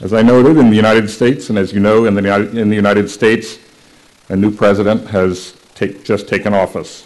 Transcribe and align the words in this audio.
As 0.00 0.12
I 0.12 0.22
noted, 0.22 0.56
in 0.58 0.70
the 0.70 0.76
United 0.76 1.10
States, 1.10 1.50
and 1.50 1.58
as 1.58 1.72
you 1.72 1.80
know, 1.80 2.04
in 2.04 2.14
the, 2.14 2.50
in 2.56 2.68
the 2.68 2.76
United 2.76 3.10
States, 3.10 3.58
a 4.28 4.36
new 4.36 4.54
president 4.54 5.08
has 5.08 5.56
take, 5.74 6.04
just 6.04 6.28
taken 6.28 6.54
office. 6.54 7.04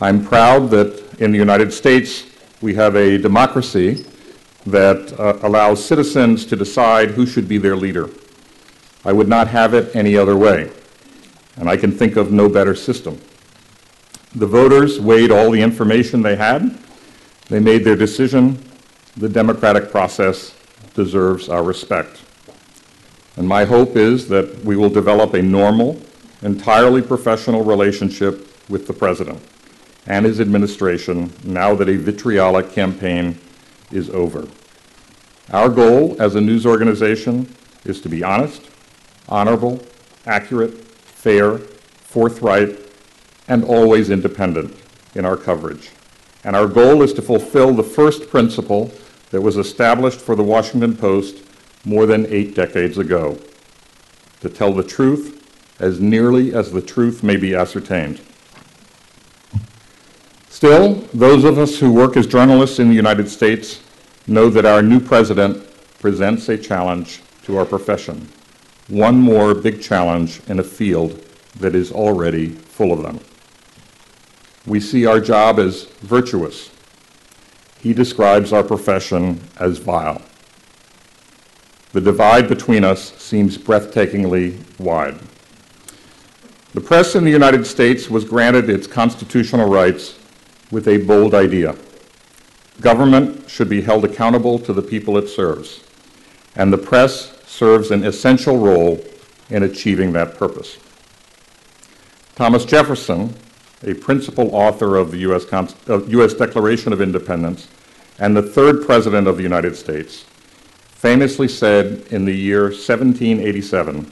I'm 0.00 0.24
proud 0.24 0.70
that 0.70 1.20
in 1.20 1.32
the 1.32 1.38
United 1.38 1.72
States 1.72 2.26
we 2.60 2.72
have 2.74 2.94
a 2.94 3.18
democracy 3.18 4.06
that 4.64 5.18
uh, 5.18 5.40
allows 5.42 5.84
citizens 5.84 6.46
to 6.46 6.54
decide 6.54 7.10
who 7.10 7.26
should 7.26 7.48
be 7.48 7.58
their 7.58 7.74
leader. 7.74 8.08
I 9.04 9.12
would 9.12 9.28
not 9.28 9.48
have 9.48 9.74
it 9.74 9.96
any 9.96 10.16
other 10.16 10.36
way, 10.36 10.70
and 11.56 11.68
I 11.68 11.76
can 11.76 11.90
think 11.90 12.14
of 12.14 12.30
no 12.30 12.48
better 12.48 12.76
system. 12.76 13.20
The 14.36 14.46
voters 14.46 15.00
weighed 15.00 15.32
all 15.32 15.50
the 15.50 15.62
information 15.62 16.22
they 16.22 16.36
had. 16.36 16.78
They 17.48 17.58
made 17.58 17.82
their 17.82 17.96
decision. 17.96 18.62
The 19.16 19.28
democratic 19.28 19.90
process 19.90 20.54
deserves 20.94 21.48
our 21.48 21.62
respect. 21.62 22.20
And 23.36 23.48
my 23.48 23.64
hope 23.64 23.96
is 23.96 24.28
that 24.28 24.64
we 24.64 24.76
will 24.76 24.90
develop 24.90 25.34
a 25.34 25.42
normal, 25.42 26.00
entirely 26.42 27.02
professional 27.02 27.64
relationship 27.64 28.48
with 28.68 28.86
the 28.86 28.92
President 28.92 29.40
and 30.06 30.26
his 30.26 30.40
administration 30.40 31.32
now 31.44 31.74
that 31.74 31.88
a 31.88 31.96
vitriolic 31.96 32.70
campaign 32.72 33.38
is 33.90 34.10
over. 34.10 34.46
Our 35.52 35.68
goal 35.68 36.16
as 36.20 36.34
a 36.34 36.40
news 36.40 36.66
organization 36.66 37.54
is 37.84 38.00
to 38.02 38.08
be 38.08 38.22
honest, 38.22 38.62
honorable, 39.28 39.84
accurate, 40.26 40.72
fair, 40.74 41.58
forthright, 41.58 42.78
and 43.48 43.64
always 43.64 44.10
independent 44.10 44.74
in 45.14 45.24
our 45.24 45.36
coverage. 45.36 45.90
And 46.44 46.54
our 46.54 46.66
goal 46.66 47.02
is 47.02 47.12
to 47.14 47.22
fulfill 47.22 47.72
the 47.72 47.82
first 47.82 48.28
principle 48.28 48.92
that 49.34 49.42
was 49.42 49.56
established 49.56 50.20
for 50.20 50.36
the 50.36 50.44
Washington 50.44 50.96
Post 50.96 51.38
more 51.84 52.06
than 52.06 52.24
eight 52.26 52.54
decades 52.54 52.98
ago 52.98 53.36
to 54.40 54.48
tell 54.48 54.72
the 54.72 54.84
truth 54.84 55.44
as 55.80 55.98
nearly 56.00 56.54
as 56.54 56.70
the 56.70 56.80
truth 56.80 57.24
may 57.24 57.34
be 57.36 57.52
ascertained. 57.52 58.20
Still, 60.48 60.94
those 61.12 61.42
of 61.42 61.58
us 61.58 61.80
who 61.80 61.92
work 61.92 62.16
as 62.16 62.28
journalists 62.28 62.78
in 62.78 62.88
the 62.88 62.94
United 62.94 63.28
States 63.28 63.80
know 64.28 64.48
that 64.50 64.66
our 64.66 64.82
new 64.82 65.00
president 65.00 65.66
presents 65.98 66.48
a 66.48 66.56
challenge 66.56 67.20
to 67.42 67.56
our 67.56 67.64
profession, 67.64 68.28
one 68.86 69.20
more 69.20 69.52
big 69.52 69.82
challenge 69.82 70.42
in 70.46 70.60
a 70.60 70.62
field 70.62 71.20
that 71.58 71.74
is 71.74 71.90
already 71.90 72.50
full 72.50 72.92
of 72.92 73.02
them. 73.02 73.18
We 74.64 74.78
see 74.78 75.06
our 75.06 75.18
job 75.18 75.58
as 75.58 75.86
virtuous. 76.02 76.70
He 77.84 77.92
describes 77.92 78.50
our 78.50 78.64
profession 78.64 79.40
as 79.58 79.76
vile. 79.76 80.22
The 81.92 82.00
divide 82.00 82.48
between 82.48 82.82
us 82.82 83.12
seems 83.18 83.58
breathtakingly 83.58 84.58
wide. 84.80 85.18
The 86.72 86.80
press 86.80 87.14
in 87.14 87.24
the 87.24 87.30
United 87.30 87.66
States 87.66 88.08
was 88.08 88.24
granted 88.24 88.70
its 88.70 88.86
constitutional 88.86 89.68
rights 89.68 90.18
with 90.70 90.88
a 90.88 90.96
bold 90.96 91.34
idea. 91.34 91.76
Government 92.80 93.50
should 93.50 93.68
be 93.68 93.82
held 93.82 94.06
accountable 94.06 94.58
to 94.60 94.72
the 94.72 94.80
people 94.80 95.18
it 95.18 95.28
serves, 95.28 95.84
and 96.56 96.72
the 96.72 96.78
press 96.78 97.38
serves 97.46 97.90
an 97.90 98.02
essential 98.02 98.56
role 98.56 99.04
in 99.50 99.62
achieving 99.62 100.14
that 100.14 100.38
purpose. 100.38 100.78
Thomas 102.34 102.64
Jefferson, 102.64 103.34
a 103.86 103.94
principal 103.94 104.54
author 104.54 104.96
of 104.96 105.10
the 105.10 105.18
U.S. 105.18 105.46
U.S. 105.88 106.34
Declaration 106.34 106.92
of 106.92 107.00
Independence 107.00 107.68
and 108.18 108.36
the 108.36 108.42
third 108.42 108.84
President 108.84 109.26
of 109.26 109.36
the 109.36 109.42
United 109.42 109.76
States, 109.76 110.24
famously 110.86 111.48
said 111.48 112.06
in 112.10 112.24
the 112.24 112.34
year 112.34 112.64
1787, 112.64 114.10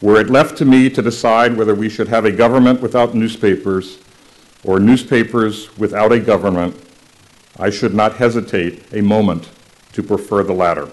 were 0.00 0.20
it 0.20 0.30
left 0.30 0.56
to 0.58 0.64
me 0.64 0.88
to 0.90 1.02
decide 1.02 1.56
whether 1.56 1.74
we 1.74 1.88
should 1.88 2.08
have 2.08 2.24
a 2.24 2.30
government 2.30 2.80
without 2.80 3.14
newspapers 3.14 3.98
or 4.64 4.78
newspapers 4.78 5.76
without 5.78 6.12
a 6.12 6.20
government, 6.20 6.76
I 7.58 7.70
should 7.70 7.94
not 7.94 8.14
hesitate 8.14 8.84
a 8.92 9.00
moment 9.00 9.48
to 9.92 10.02
prefer 10.02 10.42
the 10.42 10.52
latter. 10.52 10.88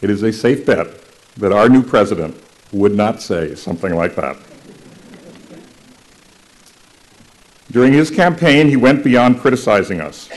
It 0.00 0.10
is 0.10 0.22
a 0.22 0.32
safe 0.32 0.66
bet 0.66 0.88
that 1.36 1.52
our 1.52 1.68
new 1.68 1.82
president 1.82 2.36
would 2.72 2.94
not 2.94 3.22
say 3.22 3.54
something 3.54 3.94
like 3.94 4.16
that. 4.16 4.36
During 7.76 7.92
his 7.92 8.10
campaign, 8.10 8.68
he 8.68 8.76
went 8.76 9.04
beyond 9.04 9.38
criticizing 9.38 10.00
us. 10.00 10.30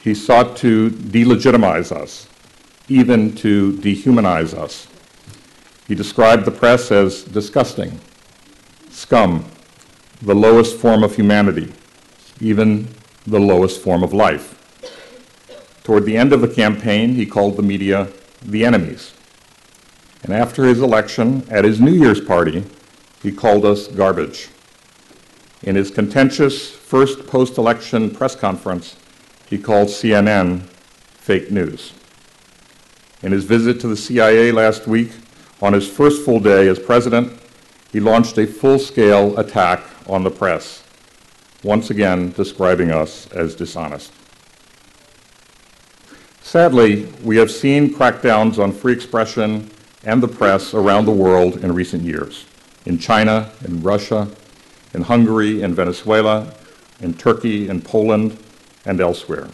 He 0.00 0.16
sought 0.16 0.56
to 0.56 0.90
delegitimize 0.90 1.92
us, 1.92 2.26
even 2.88 3.36
to 3.36 3.74
dehumanize 3.74 4.52
us. 4.52 4.88
He 5.86 5.94
described 5.94 6.44
the 6.44 6.50
press 6.50 6.90
as 6.90 7.22
disgusting, 7.22 8.00
scum, 8.90 9.44
the 10.22 10.34
lowest 10.34 10.76
form 10.76 11.04
of 11.04 11.14
humanity, 11.14 11.72
even 12.40 12.88
the 13.28 13.38
lowest 13.38 13.80
form 13.80 14.02
of 14.02 14.12
life. 14.12 14.58
Toward 15.84 16.04
the 16.04 16.16
end 16.16 16.32
of 16.32 16.40
the 16.40 16.52
campaign, 16.52 17.14
he 17.14 17.26
called 17.26 17.56
the 17.56 17.62
media 17.62 18.08
the 18.44 18.64
enemies. 18.64 19.14
And 20.24 20.34
after 20.34 20.64
his 20.64 20.80
election, 20.80 21.46
at 21.48 21.64
his 21.64 21.80
New 21.80 21.94
Year's 21.94 22.20
party, 22.20 22.64
he 23.22 23.30
called 23.30 23.64
us 23.64 23.86
garbage. 23.86 24.48
In 25.62 25.76
his 25.76 25.90
contentious 25.90 26.70
first 26.70 27.26
post 27.26 27.56
election 27.56 28.10
press 28.10 28.34
conference, 28.34 28.96
he 29.48 29.58
called 29.58 29.88
CNN 29.88 30.62
fake 31.14 31.52
news. 31.52 31.92
In 33.22 33.30
his 33.30 33.44
visit 33.44 33.80
to 33.80 33.86
the 33.86 33.96
CIA 33.96 34.50
last 34.50 34.88
week, 34.88 35.12
on 35.60 35.72
his 35.72 35.88
first 35.88 36.24
full 36.24 36.40
day 36.40 36.66
as 36.66 36.80
president, 36.80 37.32
he 37.92 38.00
launched 38.00 38.38
a 38.38 38.46
full 38.46 38.80
scale 38.80 39.38
attack 39.38 39.84
on 40.08 40.24
the 40.24 40.30
press, 40.30 40.82
once 41.62 41.90
again 41.90 42.32
describing 42.32 42.90
us 42.90 43.30
as 43.30 43.54
dishonest. 43.54 44.12
Sadly, 46.40 47.06
we 47.22 47.36
have 47.36 47.52
seen 47.52 47.94
crackdowns 47.94 48.58
on 48.58 48.72
free 48.72 48.92
expression 48.92 49.70
and 50.02 50.20
the 50.20 50.28
press 50.28 50.74
around 50.74 51.04
the 51.04 51.12
world 51.12 51.62
in 51.62 51.72
recent 51.72 52.02
years 52.02 52.46
in 52.84 52.98
China, 52.98 53.52
in 53.64 53.80
Russia, 53.80 54.28
in 54.94 55.02
Hungary, 55.02 55.62
in 55.62 55.74
Venezuela, 55.74 56.52
in 57.00 57.14
Turkey, 57.14 57.68
in 57.68 57.80
Poland, 57.80 58.38
and 58.84 59.00
elsewhere. 59.00 59.48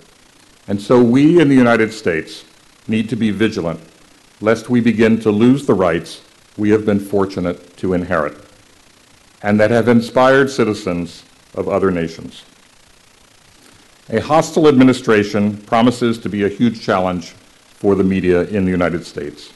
And 0.66 0.80
so 0.80 1.02
we 1.02 1.40
in 1.40 1.48
the 1.48 1.54
United 1.54 1.92
States 1.92 2.44
need 2.86 3.08
to 3.08 3.16
be 3.16 3.30
vigilant 3.30 3.80
lest 4.40 4.70
we 4.70 4.80
begin 4.80 5.18
to 5.20 5.30
lose 5.30 5.66
the 5.66 5.74
rights 5.74 6.22
we 6.56 6.70
have 6.70 6.84
been 6.84 7.00
fortunate 7.00 7.76
to 7.76 7.92
inherit 7.92 8.36
and 9.42 9.58
that 9.60 9.70
have 9.70 9.88
inspired 9.88 10.50
citizens 10.50 11.22
of 11.54 11.68
other 11.68 11.90
nations. 11.90 12.44
A 14.10 14.20
hostile 14.20 14.68
administration 14.68 15.56
promises 15.58 16.18
to 16.18 16.28
be 16.28 16.44
a 16.44 16.48
huge 16.48 16.80
challenge 16.80 17.30
for 17.66 17.94
the 17.94 18.04
media 18.04 18.42
in 18.44 18.64
the 18.64 18.70
United 18.70 19.06
States. 19.06 19.52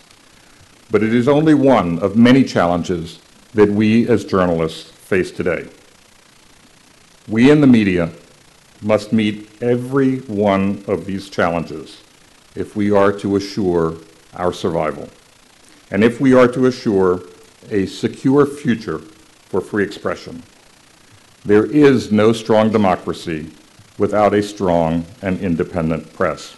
But 0.91 1.03
it 1.03 1.15
is 1.15 1.27
only 1.27 1.55
one 1.55 1.99
of 2.01 2.17
many 2.17 2.45
challenges 2.45 3.19
that 3.55 3.69
we 3.69 4.07
as 4.09 4.25
journalists 4.25 4.93
face 5.13 5.31
today. 5.31 5.69
We 7.29 7.51
in 7.51 7.61
the 7.61 7.67
media 7.67 8.11
must 8.81 9.13
meet 9.13 9.63
every 9.63 10.21
one 10.21 10.83
of 10.89 11.05
these 11.05 11.29
challenges 11.29 12.01
if 12.55 12.77
we 12.77 12.91
are 12.93 13.13
to 13.19 13.37
assure 13.37 13.99
our 14.33 14.55
survival, 14.55 15.11
and 15.91 16.03
if 16.03 16.19
we 16.19 16.33
are 16.33 16.49
to 16.49 16.65
assure 16.65 17.21
a 17.69 17.85
secure 17.85 18.47
future 18.47 19.01
for 19.51 19.61
free 19.61 19.85
expression. 19.85 20.43
There 21.45 21.67
is 21.67 22.11
no 22.11 22.33
strong 22.33 22.73
democracy 22.73 23.51
without 23.99 24.33
a 24.33 24.43
strong 24.43 25.05
and 25.21 25.39
independent 25.41 26.11
press. 26.15 26.57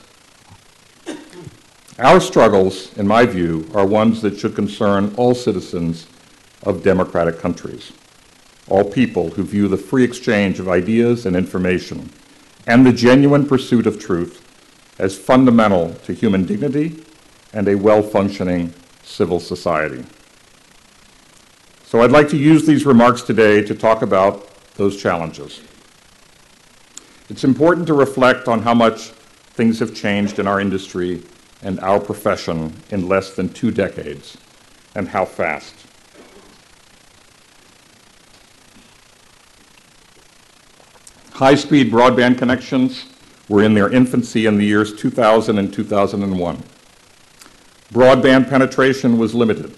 Our 1.98 2.21
struggles, 2.21 2.97
in 2.97 3.09
my 3.09 3.27
view, 3.27 3.68
are 3.74 3.84
ones 3.84 4.22
that 4.22 4.39
should 4.39 4.54
concern 4.54 5.12
all 5.16 5.34
citizens 5.34 6.06
of 6.62 6.84
democratic 6.84 7.41
countries, 7.41 7.91
all 8.69 8.84
people 8.84 9.31
who 9.31 9.43
view 9.43 9.69
the 9.69 9.77
free 9.77 10.05
exchange 10.05 10.59
of 10.59 10.69
ideas 10.69 11.27
and 11.27 11.37
information 11.37 12.11
and 12.66 12.87
the 12.87 12.93
genuine 12.93 13.47
pursuit 13.47 13.87
of 13.87 13.99
truth 13.99 14.41
as 14.99 15.19
fundamental 15.19 15.93
to 16.05 16.13
human 16.13 16.47
dignity 16.47 17.05
and 17.53 17.69
a 17.69 17.75
well-functioning 17.75 18.72
civil 19.03 19.39
society. 19.39 20.05
So 21.84 22.03
I'd 22.03 22.11
like 22.11 22.28
to 22.31 22.37
use 22.37 22.66
these 22.66 22.87
remarks 22.87 23.22
today 23.22 23.63
to 23.63 23.75
talk 23.75 24.03
about 24.03 24.49
those 24.75 25.01
challenges. 25.01 25.61
It's 27.28 27.45
important 27.45 27.87
to 27.87 27.95
reflect 27.95 28.49
on 28.49 28.63
how 28.63 28.75
much 28.75 29.11
things 29.55 29.78
have 29.78 29.95
changed 29.95 30.39
in 30.39 30.47
our 30.47 30.61
industry 30.61 31.22
and 31.63 31.78
our 31.81 32.01
profession 32.01 32.75
in 32.91 33.09
less 33.09 33.34
than 33.34 33.49
two 33.49 33.71
decades, 33.71 34.37
and 34.95 35.09
how 35.09 35.25
fast. 35.25 35.84
High-speed 41.34 41.91
broadband 41.91 42.39
connections 42.39 43.07
were 43.48 43.60
in 43.60 43.75
their 43.75 43.92
infancy 43.92 44.47
in 44.47 44.57
the 44.57 44.65
years 44.65 44.95
2000 44.95 45.59
and 45.59 45.72
2001. 45.72 46.63
Broadband 47.92 48.48
penetration 48.48 49.19
was 49.19 49.34
limited. 49.34 49.75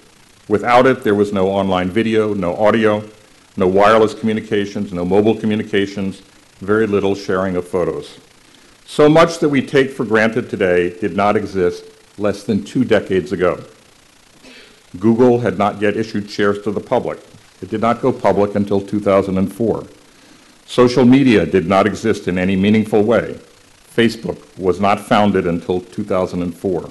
Without 0.48 0.86
it, 0.86 1.02
there 1.02 1.14
was 1.14 1.32
no 1.32 1.48
online 1.48 1.88
video, 1.88 2.34
no 2.34 2.54
audio, 2.56 3.02
no 3.56 3.66
wireless 3.66 4.12
communications, 4.12 4.92
no 4.92 5.02
mobile 5.02 5.34
communications, 5.34 6.20
very 6.58 6.86
little 6.86 7.14
sharing 7.14 7.56
of 7.56 7.66
photos. 7.66 8.18
So 8.84 9.08
much 9.08 9.38
that 9.38 9.48
we 9.48 9.62
take 9.62 9.90
for 9.90 10.04
granted 10.04 10.50
today 10.50 10.90
did 11.00 11.16
not 11.16 11.36
exist 11.36 11.86
less 12.18 12.44
than 12.44 12.64
two 12.64 12.84
decades 12.84 13.32
ago. 13.32 13.64
Google 15.00 15.40
had 15.40 15.56
not 15.56 15.80
yet 15.80 15.96
issued 15.96 16.28
shares 16.28 16.60
to 16.64 16.70
the 16.70 16.80
public. 16.80 17.18
It 17.62 17.70
did 17.70 17.80
not 17.80 18.02
go 18.02 18.12
public 18.12 18.54
until 18.56 18.82
2004. 18.82 19.86
Social 20.66 21.04
media 21.04 21.46
did 21.46 21.66
not 21.66 21.86
exist 21.86 22.26
in 22.26 22.38
any 22.38 22.56
meaningful 22.56 23.02
way. 23.02 23.38
Facebook 23.96 24.58
was 24.58 24.80
not 24.80 25.00
founded 25.00 25.46
until 25.46 25.80
2004. 25.80 26.90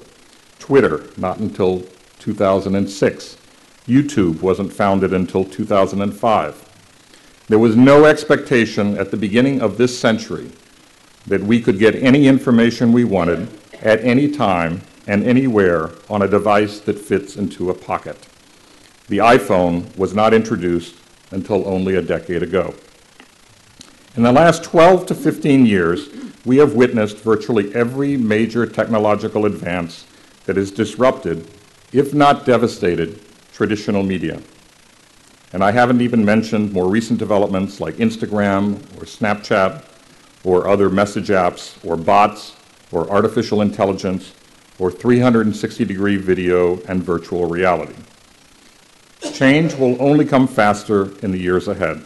Twitter, 0.60 1.04
not 1.18 1.40
until 1.40 1.84
2006. 2.20 3.38
YouTube 3.86 4.42
wasn't 4.42 4.72
founded 4.74 5.14
until 5.14 5.44
2005. 5.44 6.62
There 7.48 7.60
was 7.60 7.76
no 7.76 8.06
expectation 8.06 8.98
at 8.98 9.12
the 9.12 9.18
beginning 9.18 9.62
of 9.62 9.78
this 9.78 10.00
century 10.00 10.50
that 11.28 11.42
we 11.42 11.62
could 11.62 11.78
get 11.78 11.96
any 11.96 12.28
information 12.28 12.94
we 12.94 13.04
wanted 13.04 13.48
at 13.82 14.04
any 14.04 14.32
time 14.32 14.82
and 15.06 15.24
anywhere 15.24 15.92
on 16.10 16.22
a 16.22 16.28
device 16.28 16.80
that 16.80 16.98
fits 16.98 17.36
into 17.36 17.70
a 17.70 17.74
pocket. 17.74 18.18
The 19.10 19.20
iPhone 19.20 19.96
was 19.98 20.16
not 20.16 20.34
introduced 20.34 20.96
until 21.32 21.68
only 21.68 21.96
a 21.96 22.02
decade 22.02 22.42
ago. 22.42 22.74
In 24.18 24.24
the 24.24 24.32
last 24.32 24.64
12 24.64 25.08
to 25.08 25.16
15 25.16 25.66
years, 25.66 26.08
we 26.46 26.56
have 26.58 26.74
witnessed 26.74 27.18
virtually 27.18 27.76
every 27.76 28.16
major 28.16 28.66
technological 28.66 29.46
advance 29.46 30.06
that 30.46 30.56
has 30.56 30.72
disrupted, 30.72 31.46
if 31.92 32.14
not 32.14 32.46
devastated, 32.46 33.20
traditional 33.52 34.04
media. 34.04 34.42
And 35.52 35.62
I 35.62 35.72
haven't 35.72 36.00
even 36.00 36.24
mentioned 36.24 36.72
more 36.72 36.90
recent 36.90 37.20
developments 37.20 37.82
like 37.82 37.96
Instagram 37.96 38.76
or 38.96 39.04
Snapchat 39.04 39.84
or 40.46 40.70
other 40.70 40.90
message 40.90 41.28
apps 41.28 41.76
or 41.86 41.98
bots 41.98 42.56
or 42.94 43.10
artificial 43.12 43.62
intelligence 43.62 44.32
or 44.80 44.90
360-degree 44.92 46.16
video 46.16 46.82
and 46.84 47.04
virtual 47.04 47.48
reality. 47.48 47.96
Change 49.34 49.74
will 49.74 50.02
only 50.02 50.24
come 50.24 50.48
faster 50.48 51.12
in 51.20 51.32
the 51.32 51.38
years 51.38 51.68
ahead. 51.68 52.02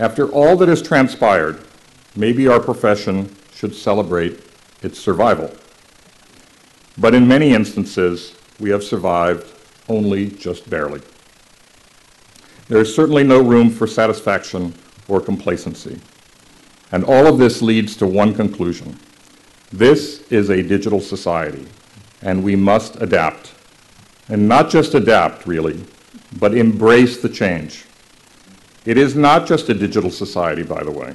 After 0.00 0.30
all 0.30 0.56
that 0.56 0.68
has 0.70 0.80
transpired, 0.80 1.62
maybe 2.16 2.48
our 2.48 2.58
profession 2.58 3.36
should 3.54 3.74
celebrate 3.74 4.40
its 4.80 4.98
survival. 4.98 5.54
But 6.96 7.14
in 7.14 7.28
many 7.28 7.52
instances, 7.52 8.34
we 8.58 8.70
have 8.70 8.82
survived 8.82 9.52
only 9.90 10.30
just 10.30 10.70
barely. 10.70 11.02
There 12.68 12.80
is 12.80 12.94
certainly 12.94 13.24
no 13.24 13.42
room 13.42 13.68
for 13.68 13.86
satisfaction 13.86 14.72
or 15.06 15.20
complacency. 15.20 16.00
And 16.92 17.04
all 17.04 17.26
of 17.26 17.36
this 17.36 17.60
leads 17.60 17.94
to 17.96 18.06
one 18.06 18.34
conclusion. 18.34 18.98
This 19.70 20.22
is 20.32 20.48
a 20.48 20.62
digital 20.62 21.02
society, 21.02 21.66
and 22.22 22.42
we 22.42 22.56
must 22.56 22.96
adapt. 23.02 23.52
And 24.28 24.48
not 24.48 24.70
just 24.70 24.94
adapt, 24.94 25.46
really, 25.46 25.84
but 26.38 26.54
embrace 26.54 27.20
the 27.20 27.28
change. 27.28 27.84
It 28.86 28.96
is 28.96 29.14
not 29.14 29.46
just 29.46 29.68
a 29.68 29.74
digital 29.74 30.10
society, 30.10 30.62
by 30.62 30.82
the 30.82 30.90
way. 30.90 31.14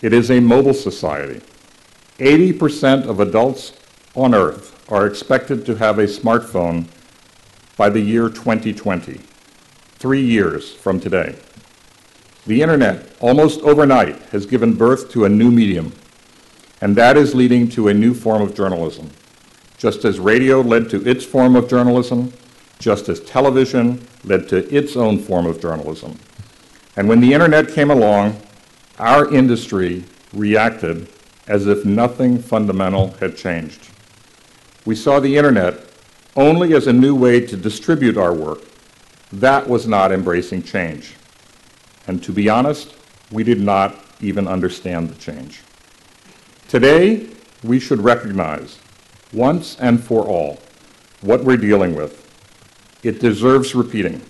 It 0.00 0.12
is 0.12 0.30
a 0.30 0.40
mobile 0.40 0.74
society. 0.74 1.40
80% 2.18 3.06
of 3.06 3.20
adults 3.20 3.74
on 4.14 4.34
Earth 4.34 4.90
are 4.90 5.06
expected 5.06 5.66
to 5.66 5.74
have 5.74 5.98
a 5.98 6.04
smartphone 6.04 6.86
by 7.76 7.90
the 7.90 8.00
year 8.00 8.28
2020, 8.28 9.20
three 9.98 10.22
years 10.22 10.72
from 10.72 11.00
today. 11.00 11.36
The 12.46 12.62
internet, 12.62 13.06
almost 13.20 13.60
overnight, 13.62 14.16
has 14.30 14.46
given 14.46 14.74
birth 14.74 15.10
to 15.12 15.24
a 15.24 15.28
new 15.28 15.50
medium, 15.50 15.92
and 16.80 16.94
that 16.96 17.16
is 17.16 17.34
leading 17.34 17.68
to 17.70 17.88
a 17.88 17.94
new 17.94 18.14
form 18.14 18.42
of 18.42 18.54
journalism. 18.54 19.10
Just 19.76 20.04
as 20.04 20.20
radio 20.20 20.60
led 20.60 20.88
to 20.90 21.06
its 21.08 21.24
form 21.24 21.56
of 21.56 21.68
journalism, 21.68 22.32
just 22.78 23.08
as 23.08 23.20
television 23.20 24.06
led 24.24 24.48
to 24.48 24.58
its 24.74 24.96
own 24.96 25.18
form 25.18 25.46
of 25.46 25.60
journalism. 25.60 26.18
And 26.96 27.08
when 27.08 27.20
the 27.20 27.32
internet 27.32 27.68
came 27.68 27.90
along, 27.90 28.40
our 28.98 29.32
industry 29.32 30.04
reacted 30.32 31.08
as 31.46 31.66
if 31.66 31.84
nothing 31.84 32.38
fundamental 32.38 33.12
had 33.20 33.36
changed. 33.36 33.88
We 34.86 34.94
saw 34.94 35.20
the 35.20 35.36
internet 35.36 35.80
only 36.36 36.74
as 36.74 36.86
a 36.86 36.92
new 36.92 37.14
way 37.14 37.40
to 37.46 37.56
distribute 37.56 38.16
our 38.16 38.34
work. 38.34 38.60
That 39.32 39.68
was 39.68 39.86
not 39.86 40.12
embracing 40.12 40.62
change. 40.62 41.14
And 42.06 42.22
to 42.22 42.32
be 42.32 42.48
honest, 42.48 42.94
we 43.30 43.44
did 43.44 43.60
not 43.60 43.96
even 44.20 44.46
understand 44.46 45.08
the 45.08 45.14
change. 45.16 45.60
Today, 46.68 47.28
we 47.62 47.80
should 47.80 48.00
recognize, 48.00 48.78
once 49.32 49.76
and 49.80 50.02
for 50.02 50.26
all, 50.26 50.60
what 51.20 51.44
we're 51.44 51.56
dealing 51.56 51.94
with. 51.94 52.20
It 53.02 53.20
deserves 53.20 53.74
repeating. 53.74 54.20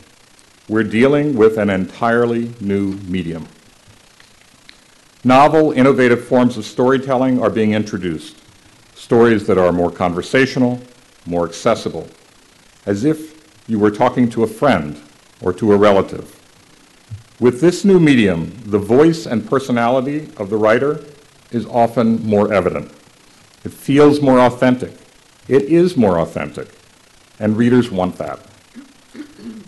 We're 0.66 0.82
dealing 0.82 1.36
with 1.36 1.58
an 1.58 1.68
entirely 1.68 2.54
new 2.58 2.94
medium. 3.06 3.48
Novel, 5.22 5.72
innovative 5.72 6.26
forms 6.26 6.56
of 6.56 6.64
storytelling 6.64 7.38
are 7.42 7.50
being 7.50 7.74
introduced, 7.74 8.38
stories 8.94 9.46
that 9.46 9.58
are 9.58 9.72
more 9.72 9.90
conversational, 9.90 10.80
more 11.26 11.46
accessible, 11.46 12.08
as 12.86 13.04
if 13.04 13.34
you 13.68 13.78
were 13.78 13.90
talking 13.90 14.30
to 14.30 14.42
a 14.42 14.46
friend 14.46 14.98
or 15.42 15.52
to 15.52 15.72
a 15.72 15.76
relative. 15.76 16.40
With 17.40 17.60
this 17.60 17.84
new 17.84 18.00
medium, 18.00 18.58
the 18.64 18.78
voice 18.78 19.26
and 19.26 19.46
personality 19.46 20.30
of 20.38 20.48
the 20.48 20.56
writer 20.56 21.04
is 21.50 21.66
often 21.66 22.24
more 22.26 22.54
evident. 22.54 22.90
It 23.64 23.72
feels 23.72 24.22
more 24.22 24.40
authentic. 24.40 24.92
It 25.46 25.64
is 25.64 25.94
more 25.94 26.20
authentic, 26.20 26.68
and 27.38 27.58
readers 27.58 27.90
want 27.90 28.16
that. 28.16 28.40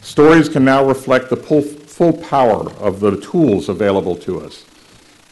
Stories 0.03 0.49
can 0.49 0.65
now 0.65 0.85
reflect 0.85 1.31
the 1.31 1.37
full 1.37 2.13
power 2.13 2.71
of 2.75 3.01
the 3.01 3.21
tools 3.21 3.69
available 3.69 4.17
to 4.17 4.41
us. 4.41 4.65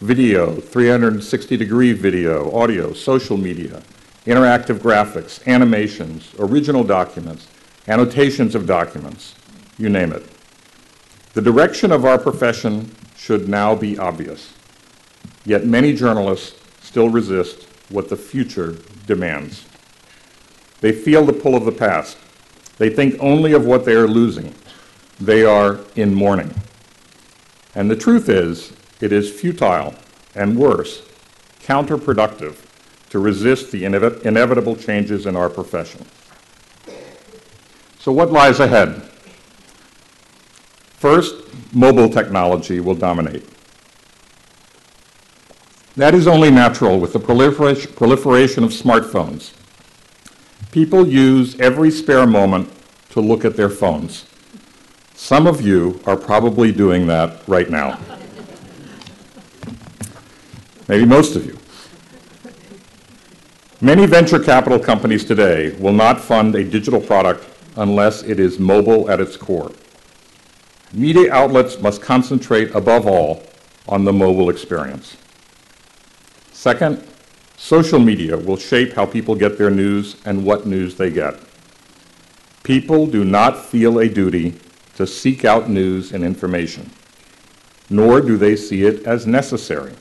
Video, 0.01 0.57
360-degree 0.57 1.93
video, 1.93 2.53
audio, 2.55 2.93
social 2.93 3.37
media, 3.37 3.83
interactive 4.27 4.79
graphics, 4.79 5.47
animations, 5.47 6.35
original 6.39 6.83
documents, 6.85 7.47
annotations 7.89 8.55
of 8.55 8.67
documents, 8.67 9.35
you 9.79 9.89
name 9.89 10.13
it. 10.13 10.27
The 11.35 11.43
direction 11.43 11.93
of 11.93 12.05
our 12.05 12.19
profession 12.19 12.95
should 13.17 13.49
now 13.49 13.75
be 13.75 13.97
obvious, 13.99 14.53
yet 15.45 15.65
many 15.65 15.95
journalists 15.95 16.61
still 16.83 17.09
resist 17.09 17.67
what 17.89 18.09
the 18.09 18.17
future 18.17 18.77
demands. 19.07 19.65
They 20.81 20.93
feel 20.93 21.25
the 21.25 21.33
pull 21.33 21.55
of 21.55 21.65
the 21.65 21.73
past. 21.73 22.19
They 22.79 22.91
think 22.91 23.17
only 23.21 23.53
of 23.53 23.67
what 23.67 23.85
they 23.85 23.95
are 23.95 24.09
losing. 24.09 24.55
They 25.21 25.45
are 25.45 25.81
in 25.97 26.15
mourning. 26.15 26.55
And 27.75 27.91
the 27.91 27.97
truth 27.97 28.29
is, 28.29 28.73
it 29.01 29.13
is 29.13 29.31
futile 29.31 29.95
and 30.35 30.57
worse, 30.57 31.03
counterproductive 31.63 32.57
to 33.11 33.19
resist 33.19 33.71
the 33.71 33.85
inevitable 33.85 34.75
changes 34.77 35.27
in 35.27 35.37
our 35.37 35.49
profession. 35.49 36.05
So 37.99 38.13
what 38.13 38.33
lies 38.33 38.61
ahead? 38.61 39.03
First, 40.99 41.35
mobile 41.73 42.09
technology 42.09 42.81
will 42.81 42.95
dominate. 42.95 43.49
That 45.97 46.15
is 46.15 46.27
only 46.27 46.51
natural 46.51 46.99
with 46.99 47.13
the 47.13 47.21
proliferation 47.21 48.65
of 48.65 48.71
smartphones. 48.71 49.53
People 50.75 51.07
use 51.07 51.55
every 51.61 51.89
spare 51.89 52.27
moment 52.27 52.69
to 53.11 53.21
look 53.21 53.45
at 53.45 53.55
their 53.55 53.71
phones. 53.71 54.27
Some 55.15 55.47
of 55.47 55.61
you 55.61 56.01
are 56.05 56.17
probably 56.17 56.73
doing 56.73 57.07
that 57.07 57.47
right 57.47 57.71
now. 57.71 58.01
Maybe 60.89 61.05
most 61.05 61.37
of 61.37 61.47
you. 61.47 61.57
Many 63.81 64.07
venture 64.07 64.41
capital 64.41 64.81
companies 64.81 65.25
today 65.25 65.77
will 65.77 65.93
not 65.93 66.21
fund 66.21 66.57
a 66.57 66.65
digital 66.65 67.01
product 67.01 67.49
unless 67.77 68.25
it 68.25 68.41
is 68.41 68.59
mobile 68.59 69.09
at 69.09 69.21
its 69.21 69.37
core. 69.37 69.71
Media 70.93 71.33
outlets 71.33 71.81
must 71.81 72.03
concentrate 72.03 72.75
above 72.75 73.07
all 73.07 73.45
on 73.87 74.05
the 74.05 74.13
mobile 74.13 74.51
experience. 74.51 75.17
Second, 76.51 77.07
social 77.65 77.99
media 77.99 78.37
will 78.37 78.59
shape 78.59 78.93
how 78.93 79.07
people 79.07 79.35
get 79.35 79.57
their 79.57 79.71
news 79.71 80.21
and 80.27 80.45
what 80.45 80.67
news 80.67 80.97
they 80.97 81.11
get. 81.11 81.35
People 82.63 83.07
do 83.07 83.25
not 83.25 83.59
feel 83.59 84.01
a 84.01 84.07
duty 84.07 84.55
to 84.97 85.07
seek 85.07 85.47
out 85.47 85.71
news 85.71 86.13
and 86.13 86.23
information, 86.23 86.91
nor 87.89 88.21
do 88.21 88.37
they 88.37 88.55
see 88.55 88.85
it 88.85 89.07
as 89.07 89.27
necessary. 89.27 89.95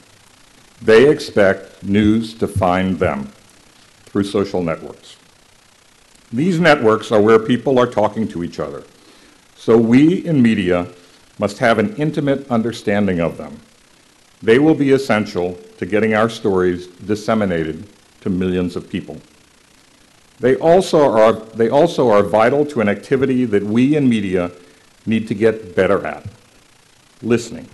They 0.82 1.10
expect 1.10 1.82
news 1.84 2.34
to 2.40 2.50
find 2.50 3.00
them 3.00 3.32
through 4.08 4.26
social 4.26 4.62
networks. 4.62 5.16
These 6.34 6.60
networks 6.60 7.14
are 7.14 7.22
where 7.22 7.40
people 7.40 7.80
are 7.80 7.88
talking 7.88 8.28
to 8.28 8.44
each 8.44 8.60
other. 8.60 8.84
So 9.56 9.78
we 9.78 10.26
in 10.26 10.42
media 10.42 10.90
must 11.40 11.60
have 11.60 11.80
an 11.80 11.96
intimate 11.96 12.46
understanding 12.52 13.22
of 13.22 13.38
them. 13.38 13.62
They 14.44 14.60
will 14.60 14.76
be 14.76 14.92
essential 14.92 15.58
to 15.78 15.86
getting 15.86 16.14
our 16.14 16.30
stories 16.30 16.88
disseminated 16.88 17.88
to 18.22 18.30
millions 18.30 18.76
of 18.76 18.90
people. 18.90 19.18
They 20.42 20.58
also 20.58 21.10
are, 21.10 21.32
they 21.32 21.70
also 21.70 22.10
are 22.10 22.22
vital 22.22 22.66
to 22.66 22.82
an 22.82 22.90
activity 22.90 23.46
that 23.46 23.64
we 23.64 23.96
in 23.96 24.10
media 24.10 24.52
need 25.06 25.30
to 25.30 25.34
get 25.34 25.78
better 25.78 26.06
at, 26.06 26.26
listening. 27.22 27.70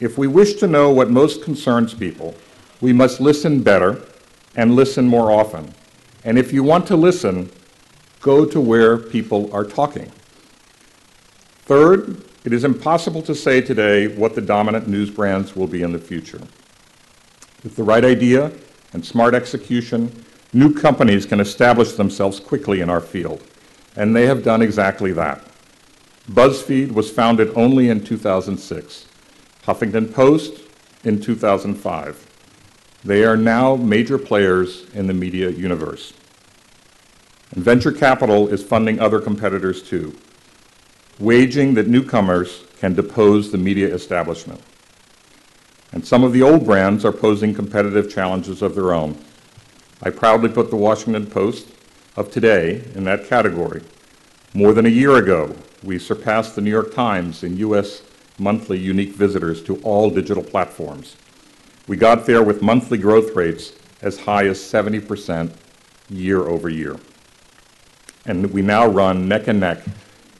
If 0.00 0.16
we 0.16 0.26
wish 0.26 0.54
to 0.54 0.66
know 0.66 0.90
what 0.90 1.10
most 1.10 1.42
concerns 1.42 1.92
people, 1.92 2.34
we 2.80 2.94
must 2.94 3.20
listen 3.20 3.62
better 3.62 4.02
and 4.56 4.74
listen 4.74 5.06
more 5.06 5.30
often. 5.30 5.74
And 6.24 6.38
if 6.38 6.54
you 6.54 6.62
want 6.62 6.86
to 6.86 6.96
listen, 6.96 7.50
go 8.22 8.46
to 8.46 8.60
where 8.62 8.96
people 8.96 9.54
are 9.54 9.64
talking. 9.64 10.10
Third, 11.66 12.24
it 12.44 12.52
is 12.52 12.64
impossible 12.64 13.22
to 13.22 13.34
say 13.34 13.60
today 13.60 14.08
what 14.08 14.34
the 14.34 14.40
dominant 14.40 14.88
news 14.88 15.10
brands 15.10 15.54
will 15.54 15.68
be 15.68 15.82
in 15.82 15.92
the 15.92 15.98
future. 15.98 16.40
With 17.62 17.76
the 17.76 17.84
right 17.84 18.04
idea 18.04 18.50
and 18.92 19.04
smart 19.04 19.34
execution, 19.34 20.24
new 20.52 20.74
companies 20.74 21.24
can 21.24 21.38
establish 21.38 21.92
themselves 21.92 22.40
quickly 22.40 22.80
in 22.80 22.90
our 22.90 23.00
field, 23.00 23.42
and 23.94 24.14
they 24.14 24.26
have 24.26 24.42
done 24.42 24.60
exactly 24.60 25.12
that. 25.12 25.44
BuzzFeed 26.30 26.92
was 26.92 27.10
founded 27.10 27.52
only 27.56 27.88
in 27.88 28.02
2006, 28.02 29.06
Huffington 29.64 30.12
Post 30.12 30.62
in 31.04 31.20
2005. 31.20 32.26
They 33.04 33.24
are 33.24 33.36
now 33.36 33.76
major 33.76 34.18
players 34.18 34.86
in 34.94 35.06
the 35.06 35.14
media 35.14 35.50
universe. 35.50 36.12
And 37.52 37.62
venture 37.62 37.92
capital 37.92 38.48
is 38.48 38.62
funding 38.64 38.98
other 38.98 39.20
competitors 39.20 39.82
too 39.82 40.16
waging 41.22 41.74
that 41.74 41.86
newcomers 41.86 42.64
can 42.80 42.94
depose 42.94 43.52
the 43.52 43.58
media 43.58 43.94
establishment. 43.94 44.60
And 45.92 46.04
some 46.04 46.24
of 46.24 46.32
the 46.32 46.42
old 46.42 46.66
brands 46.66 47.04
are 47.04 47.12
posing 47.12 47.54
competitive 47.54 48.12
challenges 48.12 48.60
of 48.60 48.74
their 48.74 48.92
own. 48.92 49.16
I 50.02 50.10
proudly 50.10 50.48
put 50.48 50.70
the 50.70 50.76
Washington 50.76 51.26
Post 51.26 51.68
of 52.16 52.32
today 52.32 52.82
in 52.96 53.04
that 53.04 53.26
category. 53.26 53.82
More 54.52 54.72
than 54.72 54.84
a 54.84 54.88
year 54.90 55.16
ago, 55.16 55.54
we 55.84 55.96
surpassed 56.00 56.56
the 56.56 56.60
New 56.60 56.70
York 56.70 56.92
Times 56.92 57.44
in 57.44 57.56
U.S. 57.58 58.02
monthly 58.36 58.80
unique 58.80 59.12
visitors 59.12 59.62
to 59.62 59.76
all 59.82 60.10
digital 60.10 60.42
platforms. 60.42 61.14
We 61.86 61.96
got 61.96 62.26
there 62.26 62.42
with 62.42 62.62
monthly 62.62 62.98
growth 62.98 63.36
rates 63.36 63.74
as 64.00 64.18
high 64.18 64.46
as 64.48 64.58
70% 64.58 65.52
year 66.10 66.40
over 66.40 66.68
year. 66.68 66.98
And 68.26 68.52
we 68.52 68.62
now 68.62 68.86
run 68.88 69.28
neck 69.28 69.46
and 69.46 69.60
neck 69.60 69.84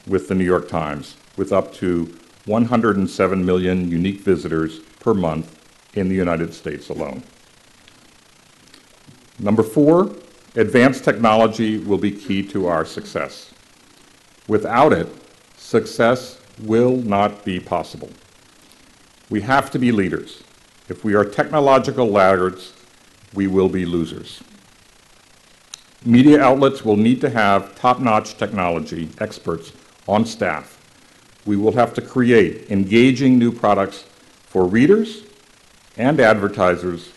with 0.07 0.27
the 0.27 0.35
New 0.35 0.43
York 0.43 0.67
Times, 0.67 1.15
with 1.37 1.51
up 1.51 1.73
to 1.75 2.13
107 2.45 3.45
million 3.45 3.89
unique 3.89 4.19
visitors 4.19 4.79
per 4.99 5.13
month 5.13 5.59
in 5.93 6.09
the 6.09 6.15
United 6.15 6.53
States 6.53 6.89
alone. 6.89 7.23
Number 9.39 9.63
four, 9.63 10.11
advanced 10.55 11.03
technology 11.03 11.77
will 11.77 11.97
be 11.97 12.11
key 12.11 12.43
to 12.47 12.67
our 12.67 12.85
success. 12.85 13.53
Without 14.47 14.93
it, 14.93 15.07
success 15.57 16.39
will 16.61 16.97
not 16.97 17.45
be 17.45 17.59
possible. 17.59 18.09
We 19.29 19.41
have 19.41 19.71
to 19.71 19.79
be 19.79 19.91
leaders. 19.91 20.43
If 20.89 21.03
we 21.03 21.15
are 21.15 21.23
technological 21.23 22.07
laggards, 22.07 22.73
we 23.33 23.47
will 23.47 23.69
be 23.69 23.85
losers. 23.85 24.43
Media 26.05 26.41
outlets 26.41 26.83
will 26.83 26.97
need 26.97 27.21
to 27.21 27.29
have 27.29 27.75
top-notch 27.75 28.37
technology 28.37 29.09
experts 29.19 29.71
on 30.07 30.25
staff. 30.25 30.79
We 31.45 31.57
will 31.57 31.73
have 31.73 31.93
to 31.95 32.01
create 32.01 32.69
engaging 32.71 33.37
new 33.37 33.51
products 33.51 34.05
for 34.45 34.65
readers 34.65 35.23
and 35.97 36.19
advertisers 36.19 37.11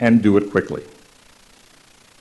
and 0.00 0.22
do 0.22 0.36
it 0.36 0.50
quickly. 0.50 0.84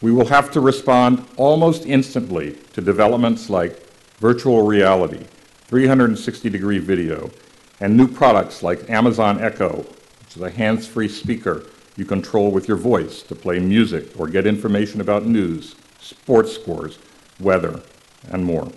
We 0.01 0.11
will 0.11 0.27
have 0.27 0.51
to 0.51 0.61
respond 0.61 1.25
almost 1.35 1.85
instantly 1.85 2.57
to 2.73 2.81
developments 2.81 3.49
like 3.49 3.81
virtual 4.19 4.63
reality, 4.63 5.25
360 5.67 6.49
degree 6.49 6.79
video, 6.79 7.31
and 7.79 7.97
new 7.97 8.07
products 8.07 8.63
like 8.63 8.89
Amazon 8.89 9.41
Echo, 9.41 9.85
which 10.19 10.35
is 10.35 10.41
a 10.41 10.49
hands 10.49 10.87
free 10.87 11.09
speaker 11.09 11.65
you 11.97 12.05
control 12.05 12.51
with 12.51 12.67
your 12.67 12.77
voice 12.77 13.21
to 13.23 13.35
play 13.35 13.59
music 13.59 14.19
or 14.19 14.27
get 14.27 14.45
information 14.45 14.99
about 14.99 15.25
news, 15.25 15.75
sports 15.99 16.53
scores, 16.53 16.99
weather, 17.39 17.81
and 18.29 18.43
more. 18.43 18.69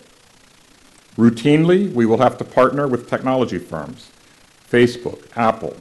Routinely, 1.19 1.93
we 1.93 2.07
will 2.07 2.19
have 2.19 2.39
to 2.39 2.45
partner 2.45 2.87
with 2.87 3.11
technology 3.11 3.59
firms, 3.59 4.11
Facebook, 4.71 5.27
Apple, 5.37 5.77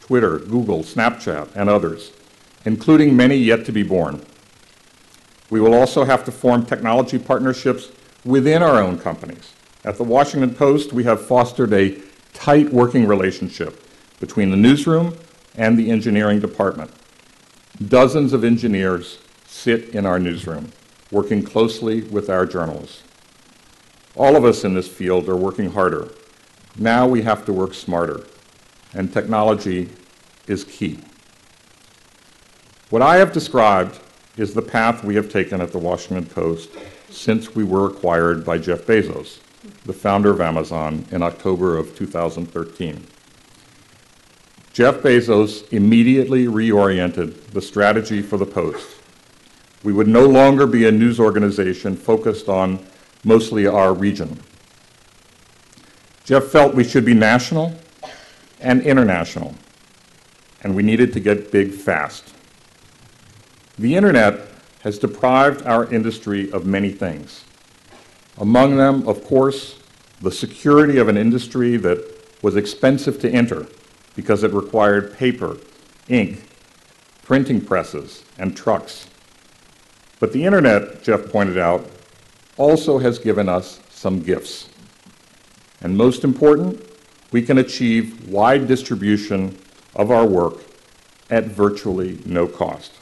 Twitter, 0.00 0.40
Google, 0.40 0.82
Snapchat, 0.82 1.48
and 1.54 1.70
others, 1.70 2.10
including 2.64 3.16
many 3.16 3.36
yet 3.36 3.64
to 3.66 3.72
be 3.72 3.84
born. 3.84 4.26
We 5.48 5.60
will 5.60 5.74
also 5.74 6.04
have 6.04 6.24
to 6.24 6.32
form 6.32 6.66
technology 6.66 7.20
partnerships 7.20 7.92
within 8.24 8.64
our 8.64 8.82
own 8.82 8.98
companies. 8.98 9.52
At 9.84 9.96
the 9.96 10.02
Washington 10.02 10.56
Post, 10.56 10.92
we 10.92 11.04
have 11.04 11.24
fostered 11.24 11.72
a 11.72 11.96
tight 12.32 12.72
working 12.72 13.06
relationship 13.06 13.86
between 14.18 14.50
the 14.50 14.56
newsroom 14.56 15.16
and 15.54 15.78
the 15.78 15.90
engineering 15.90 16.40
department. 16.40 16.90
Dozens 17.88 18.32
of 18.32 18.42
engineers 18.42 19.18
sit 19.46 19.90
in 19.90 20.04
our 20.04 20.18
newsroom, 20.18 20.72
working 21.12 21.44
closely 21.44 22.02
with 22.02 22.28
our 22.28 22.44
journalists. 22.44 23.02
All 24.16 24.36
of 24.36 24.44
us 24.44 24.64
in 24.64 24.74
this 24.74 24.88
field 24.88 25.28
are 25.28 25.36
working 25.36 25.70
harder. 25.70 26.08
Now 26.76 27.06
we 27.06 27.22
have 27.22 27.44
to 27.46 27.52
work 27.52 27.74
smarter, 27.74 28.26
and 28.92 29.12
technology 29.12 29.88
is 30.46 30.64
key. 30.64 30.98
What 32.90 33.02
I 33.02 33.16
have 33.16 33.32
described 33.32 34.00
is 34.36 34.52
the 34.52 34.62
path 34.62 35.04
we 35.04 35.14
have 35.14 35.30
taken 35.30 35.60
at 35.60 35.70
the 35.70 35.78
Washington 35.78 36.26
Post 36.26 36.70
since 37.08 37.54
we 37.54 37.62
were 37.62 37.86
acquired 37.86 38.44
by 38.44 38.58
Jeff 38.58 38.82
Bezos, 38.82 39.38
the 39.84 39.92
founder 39.92 40.30
of 40.30 40.40
Amazon, 40.40 41.06
in 41.10 41.22
October 41.22 41.76
of 41.76 41.94
2013. 41.96 43.06
Jeff 44.72 44.96
Bezos 44.96 45.70
immediately 45.72 46.46
reoriented 46.46 47.34
the 47.48 47.62
strategy 47.62 48.22
for 48.22 48.38
the 48.38 48.46
Post. 48.46 48.96
We 49.82 49.92
would 49.92 50.08
no 50.08 50.26
longer 50.26 50.66
be 50.66 50.86
a 50.86 50.92
news 50.92 51.20
organization 51.20 51.96
focused 51.96 52.48
on 52.48 52.86
mostly 53.24 53.66
our 53.66 53.92
region. 53.92 54.40
Jeff 56.24 56.44
felt 56.44 56.74
we 56.74 56.84
should 56.84 57.04
be 57.04 57.14
national 57.14 57.74
and 58.60 58.82
international, 58.82 59.54
and 60.62 60.74
we 60.74 60.82
needed 60.82 61.12
to 61.12 61.20
get 61.20 61.50
big 61.50 61.72
fast. 61.72 62.34
The 63.78 63.96
internet 63.96 64.40
has 64.80 64.98
deprived 64.98 65.66
our 65.66 65.92
industry 65.92 66.50
of 66.52 66.66
many 66.66 66.90
things. 66.90 67.44
Among 68.38 68.76
them, 68.76 69.06
of 69.08 69.24
course, 69.24 69.78
the 70.20 70.30
security 70.30 70.98
of 70.98 71.08
an 71.08 71.16
industry 71.16 71.76
that 71.78 71.98
was 72.42 72.56
expensive 72.56 73.20
to 73.20 73.30
enter 73.30 73.66
because 74.16 74.42
it 74.42 74.52
required 74.52 75.16
paper, 75.16 75.56
ink, 76.08 76.44
printing 77.22 77.60
presses, 77.60 78.24
and 78.38 78.56
trucks. 78.56 79.06
But 80.18 80.32
the 80.32 80.44
internet, 80.44 81.02
Jeff 81.02 81.26
pointed 81.30 81.58
out, 81.58 81.88
also 82.60 82.98
has 82.98 83.18
given 83.18 83.48
us 83.48 83.80
some 83.88 84.20
gifts. 84.20 84.68
And 85.80 85.96
most 85.96 86.24
important, 86.24 86.78
we 87.32 87.40
can 87.40 87.56
achieve 87.56 88.28
wide 88.28 88.68
distribution 88.68 89.56
of 89.96 90.10
our 90.10 90.26
work 90.26 90.62
at 91.30 91.46
virtually 91.46 92.18
no 92.26 92.46
cost. 92.46 92.92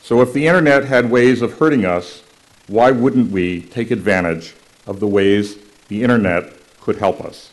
So 0.00 0.22
if 0.22 0.32
the 0.32 0.46
internet 0.46 0.84
had 0.84 1.10
ways 1.10 1.42
of 1.42 1.58
hurting 1.58 1.84
us, 1.84 2.22
why 2.68 2.92
wouldn't 2.92 3.32
we 3.32 3.62
take 3.62 3.90
advantage 3.90 4.54
of 4.86 5.00
the 5.00 5.08
ways 5.08 5.58
the 5.88 6.04
internet 6.04 6.52
could 6.80 6.98
help 6.98 7.20
us? 7.20 7.50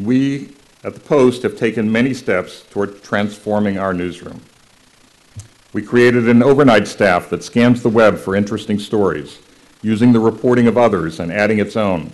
We 0.00 0.54
at 0.82 0.94
the 0.94 1.00
Post 1.00 1.42
have 1.42 1.58
taken 1.58 1.92
many 1.92 2.14
steps 2.14 2.64
toward 2.70 3.02
transforming 3.02 3.76
our 3.76 3.92
newsroom. 3.92 4.40
We 5.72 5.82
created 5.82 6.28
an 6.28 6.42
overnight 6.42 6.88
staff 6.88 7.30
that 7.30 7.44
scans 7.44 7.82
the 7.82 7.88
web 7.88 8.18
for 8.18 8.34
interesting 8.34 8.80
stories, 8.80 9.38
using 9.82 10.12
the 10.12 10.18
reporting 10.18 10.66
of 10.66 10.76
others 10.76 11.20
and 11.20 11.32
adding 11.32 11.60
its 11.60 11.76
own, 11.76 12.12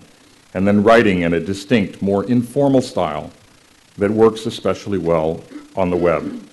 and 0.52 0.68
then 0.68 0.82
writing 0.82 1.22
in 1.22 1.32
a 1.32 1.40
distinct, 1.40 2.02
more 2.02 2.24
informal 2.24 2.82
style 2.82 3.30
that 3.96 4.10
works 4.10 4.44
especially 4.44 4.98
well 4.98 5.42
on 5.74 5.88
the 5.88 5.96
web. 5.96 6.46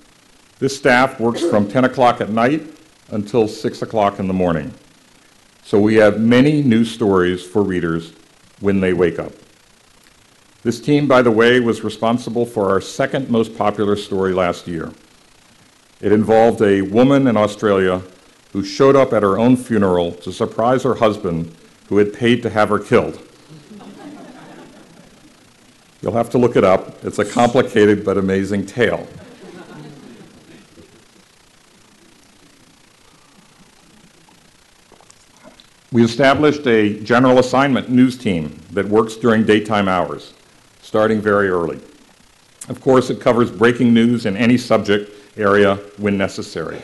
This 0.60 0.76
staff 0.76 1.20
works 1.20 1.42
from 1.42 1.70
10 1.70 1.84
o'clock 1.84 2.22
at 2.22 2.30
night 2.30 2.62
until 3.10 3.48
6 3.48 3.82
o'clock 3.82 4.18
in 4.18 4.26
the 4.26 4.32
morning. 4.32 4.72
So 5.62 5.78
we 5.78 5.96
have 5.96 6.20
many 6.20 6.62
new 6.62 6.86
stories 6.86 7.44
for 7.44 7.62
readers 7.62 8.14
when 8.60 8.80
they 8.80 8.94
wake 8.94 9.18
up. 9.18 9.32
This 10.62 10.80
team, 10.80 11.06
by 11.06 11.20
the 11.20 11.30
way, 11.30 11.60
was 11.60 11.84
responsible 11.84 12.46
for 12.46 12.70
our 12.70 12.80
second 12.80 13.28
most 13.28 13.58
popular 13.58 13.94
story 13.94 14.32
last 14.32 14.66
year. 14.66 14.90
It 16.04 16.12
involved 16.12 16.60
a 16.60 16.82
woman 16.82 17.26
in 17.28 17.38
Australia 17.38 18.02
who 18.52 18.62
showed 18.62 18.94
up 18.94 19.14
at 19.14 19.22
her 19.22 19.38
own 19.38 19.56
funeral 19.56 20.12
to 20.12 20.32
surprise 20.34 20.82
her 20.82 20.96
husband 20.96 21.56
who 21.88 21.96
had 21.96 22.12
paid 22.12 22.42
to 22.42 22.50
have 22.50 22.68
her 22.68 22.78
killed. 22.78 23.26
You'll 26.02 26.12
have 26.12 26.28
to 26.28 26.36
look 26.36 26.56
it 26.56 26.62
up. 26.62 27.02
It's 27.06 27.18
a 27.18 27.24
complicated 27.24 28.04
but 28.04 28.18
amazing 28.18 28.66
tale. 28.66 29.08
We 35.90 36.04
established 36.04 36.66
a 36.66 37.00
general 37.00 37.38
assignment 37.38 37.88
news 37.88 38.18
team 38.18 38.60
that 38.72 38.86
works 38.86 39.16
during 39.16 39.46
daytime 39.46 39.88
hours, 39.88 40.34
starting 40.82 41.22
very 41.22 41.48
early. 41.48 41.80
Of 42.68 42.82
course, 42.82 43.08
it 43.08 43.22
covers 43.22 43.50
breaking 43.50 43.94
news 43.94 44.26
in 44.26 44.36
any 44.36 44.58
subject 44.58 45.13
area 45.36 45.76
when 45.96 46.16
necessary. 46.16 46.80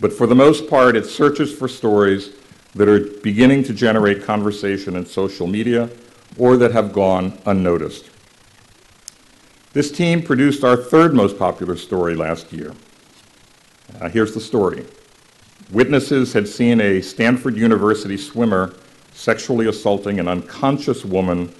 But 0.00 0.12
for 0.12 0.26
the 0.26 0.34
most 0.34 0.68
part, 0.68 0.96
it 0.96 1.06
searches 1.06 1.52
for 1.52 1.68
stories 1.68 2.30
that 2.74 2.88
are 2.88 3.00
beginning 3.22 3.64
to 3.64 3.74
generate 3.74 4.22
conversation 4.22 4.96
in 4.96 5.04
social 5.04 5.46
media 5.46 5.90
or 6.38 6.56
that 6.56 6.72
have 6.72 6.92
gone 6.92 7.38
unnoticed. 7.46 8.10
This 9.72 9.92
team 9.92 10.22
produced 10.22 10.64
our 10.64 10.76
third 10.76 11.14
most 11.14 11.38
popular 11.38 11.76
story 11.76 12.14
last 12.14 12.52
year. 12.52 12.74
Uh, 14.00 14.08
here's 14.08 14.34
the 14.34 14.40
story. 14.40 14.86
Witnesses 15.70 16.32
had 16.32 16.48
seen 16.48 16.80
a 16.80 17.00
Stanford 17.00 17.56
University 17.56 18.16
swimmer 18.16 18.74
sexually 19.12 19.68
assaulting 19.68 20.18
an 20.18 20.26
unconscious 20.26 21.04
woman 21.04 21.52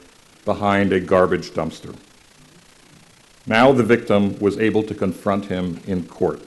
behind 0.45 0.93
a 0.93 0.99
garbage 0.99 1.51
dumpster. 1.51 1.95
Now 3.47 3.73
the 3.73 3.83
victim 3.83 4.39
was 4.39 4.59
able 4.59 4.83
to 4.85 4.95
confront 4.95 5.47
him 5.47 5.81
in 5.87 6.07
court. 6.07 6.43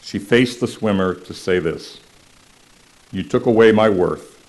She 0.00 0.18
faced 0.18 0.60
the 0.60 0.68
swimmer 0.68 1.14
to 1.14 1.34
say 1.34 1.58
this 1.58 2.00
You 3.10 3.22
took 3.22 3.46
away 3.46 3.72
my 3.72 3.88
worth, 3.88 4.42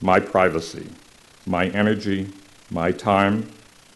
my 0.00 0.20
privacy, 0.20 0.88
my 1.46 1.68
energy, 1.68 2.28
my 2.70 2.92
time, 2.92 3.50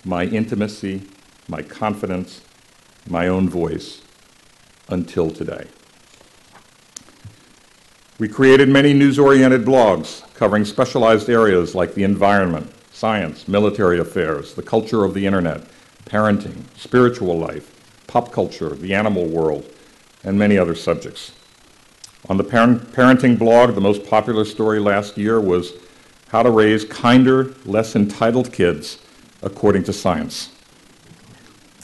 my 0.04 0.24
intimacy, 0.24 1.02
my 1.48 1.62
confidence, 1.62 2.42
my 3.08 3.26
own 3.26 3.48
voice, 3.48 4.02
until 4.88 5.30
today. 5.30 5.66
We 8.18 8.28
created 8.28 8.68
many 8.68 8.92
news-oriented 8.92 9.64
blogs 9.64 10.22
covering 10.34 10.64
specialized 10.64 11.30
areas 11.30 11.74
like 11.74 11.94
the 11.94 12.04
environment, 12.04 12.70
science, 12.92 13.48
military 13.48 13.98
affairs, 13.98 14.54
the 14.54 14.62
culture 14.62 15.04
of 15.04 15.14
the 15.14 15.26
internet, 15.26 15.66
parenting, 16.10 16.64
spiritual 16.76 17.38
life, 17.38 17.72
pop 18.06 18.32
culture, 18.32 18.70
the 18.70 18.94
animal 18.94 19.26
world, 19.26 19.64
and 20.24 20.38
many 20.38 20.58
other 20.58 20.74
subjects. 20.74 21.32
On 22.28 22.36
the 22.36 22.44
parent 22.44 22.92
parenting 22.92 23.38
blog, 23.38 23.74
the 23.74 23.80
most 23.80 24.04
popular 24.06 24.44
story 24.44 24.80
last 24.80 25.16
year 25.16 25.40
was 25.40 25.72
how 26.28 26.42
to 26.42 26.50
raise 26.50 26.84
kinder, 26.84 27.54
less 27.64 27.96
entitled 27.96 28.52
kids 28.52 28.98
according 29.42 29.84
to 29.84 29.92
science. 29.92 30.50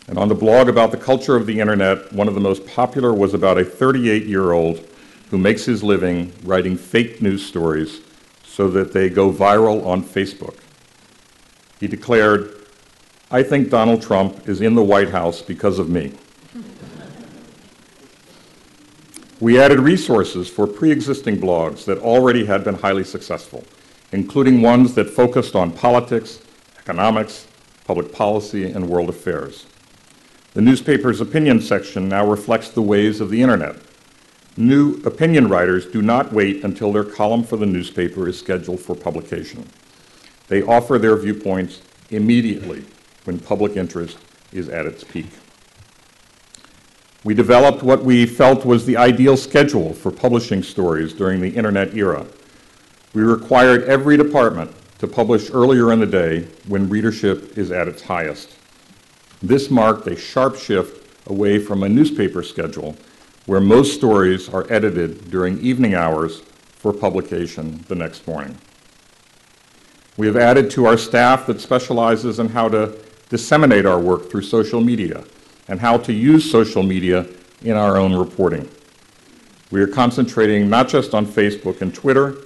And 0.08 0.18
on 0.18 0.28
the 0.28 0.34
blog 0.34 0.68
about 0.68 0.90
the 0.90 0.98
culture 0.98 1.36
of 1.36 1.46
the 1.46 1.58
internet, 1.58 2.12
one 2.12 2.28
of 2.28 2.34
the 2.34 2.40
most 2.40 2.66
popular 2.66 3.14
was 3.14 3.34
about 3.34 3.58
a 3.58 3.64
38-year-old 3.64 4.86
who 5.30 5.38
makes 5.38 5.64
his 5.64 5.82
living 5.82 6.32
writing 6.44 6.76
fake 6.76 7.22
news 7.22 7.44
stories 7.44 8.00
so 8.44 8.68
that 8.70 8.92
they 8.92 9.08
go 9.08 9.32
viral 9.32 9.84
on 9.84 10.02
Facebook. 10.04 10.56
He 11.80 11.88
declared, 11.88 12.55
I 13.30 13.42
think 13.42 13.70
Donald 13.70 14.02
Trump 14.02 14.48
is 14.48 14.60
in 14.60 14.74
the 14.74 14.82
White 14.82 15.10
House 15.10 15.42
because 15.42 15.78
of 15.78 15.88
me. 15.88 16.12
we 19.40 19.60
added 19.60 19.78
resources 19.80 20.48
for 20.48 20.66
pre-existing 20.66 21.38
blogs 21.38 21.84
that 21.84 21.98
already 21.98 22.46
had 22.46 22.64
been 22.64 22.76
highly 22.76 23.04
successful, 23.04 23.64
including 24.12 24.62
ones 24.62 24.94
that 24.94 25.10
focused 25.10 25.54
on 25.54 25.70
politics, 25.70 26.40
economics, 26.78 27.46
public 27.84 28.12
policy, 28.12 28.70
and 28.70 28.88
world 28.88 29.08
affairs. 29.08 29.66
The 30.54 30.62
newspaper's 30.62 31.20
opinion 31.20 31.60
section 31.60 32.08
now 32.08 32.26
reflects 32.26 32.70
the 32.70 32.80
ways 32.80 33.20
of 33.20 33.28
the 33.28 33.42
internet, 33.42 33.76
New 34.58 35.02
opinion 35.04 35.48
writers 35.48 35.84
do 35.84 36.00
not 36.00 36.32
wait 36.32 36.64
until 36.64 36.90
their 36.90 37.04
column 37.04 37.42
for 37.42 37.58
the 37.58 37.66
newspaper 37.66 38.26
is 38.26 38.38
scheduled 38.38 38.80
for 38.80 38.96
publication. 38.96 39.68
They 40.48 40.62
offer 40.62 40.98
their 40.98 41.16
viewpoints 41.16 41.82
immediately 42.08 42.86
when 43.26 43.38
public 43.38 43.76
interest 43.76 44.18
is 44.52 44.68
at 44.68 44.86
its 44.86 45.04
peak. 45.04 45.26
We 47.24 47.34
developed 47.34 47.82
what 47.82 48.04
we 48.04 48.24
felt 48.24 48.64
was 48.64 48.86
the 48.86 48.96
ideal 48.96 49.36
schedule 49.36 49.92
for 49.92 50.12
publishing 50.12 50.62
stories 50.62 51.12
during 51.12 51.40
the 51.40 51.50
internet 51.50 51.94
era. 51.96 52.24
We 53.14 53.22
required 53.22 53.82
every 53.84 54.16
department 54.16 54.70
to 54.98 55.08
publish 55.08 55.50
earlier 55.50 55.92
in 55.92 55.98
the 55.98 56.06
day 56.06 56.46
when 56.68 56.88
readership 56.88 57.58
is 57.58 57.72
at 57.72 57.88
its 57.88 58.02
highest. 58.02 58.56
This 59.42 59.70
marked 59.70 60.06
a 60.06 60.16
sharp 60.16 60.56
shift 60.56 61.04
away 61.26 61.58
from 61.58 61.82
a 61.82 61.88
newspaper 61.88 62.42
schedule 62.42 62.96
where 63.46 63.60
most 63.60 63.94
stories 63.94 64.48
are 64.48 64.66
edited 64.70 65.30
during 65.30 65.58
evening 65.60 65.94
hours 65.94 66.42
for 66.76 66.92
publication 66.92 67.84
the 67.88 67.94
next 67.94 68.26
morning. 68.26 68.56
We 70.16 70.26
have 70.26 70.36
added 70.36 70.70
to 70.72 70.86
our 70.86 70.96
staff 70.96 71.46
that 71.46 71.60
specializes 71.60 72.38
in 72.38 72.48
how 72.50 72.68
to 72.68 72.98
disseminate 73.28 73.86
our 73.86 73.98
work 73.98 74.30
through 74.30 74.42
social 74.42 74.80
media 74.80 75.24
and 75.68 75.80
how 75.80 75.98
to 75.98 76.12
use 76.12 76.50
social 76.50 76.82
media 76.82 77.26
in 77.62 77.76
our 77.76 77.96
own 77.96 78.14
reporting. 78.14 78.68
We 79.70 79.80
are 79.80 79.88
concentrating 79.88 80.68
not 80.68 80.88
just 80.88 81.12
on 81.14 81.26
Facebook 81.26 81.80
and 81.80 81.92
Twitter, 81.94 82.36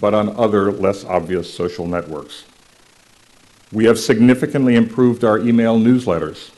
but 0.00 0.14
on 0.14 0.36
other 0.36 0.72
less 0.72 1.04
obvious 1.04 1.52
social 1.52 1.86
networks. 1.86 2.44
We 3.72 3.84
have 3.84 3.98
significantly 3.98 4.74
improved 4.74 5.24
our 5.24 5.38
email 5.38 5.78
newsletters, 5.78 6.50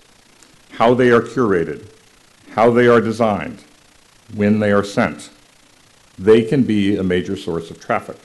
how 0.72 0.94
they 0.94 1.10
are 1.10 1.20
curated, 1.20 1.86
how 2.52 2.70
they 2.70 2.86
are 2.86 3.00
designed, 3.00 3.62
when 4.34 4.60
they 4.60 4.72
are 4.72 4.84
sent. 4.84 5.30
They 6.18 6.42
can 6.42 6.62
be 6.62 6.96
a 6.96 7.02
major 7.02 7.36
source 7.36 7.70
of 7.70 7.80
traffic, 7.80 8.16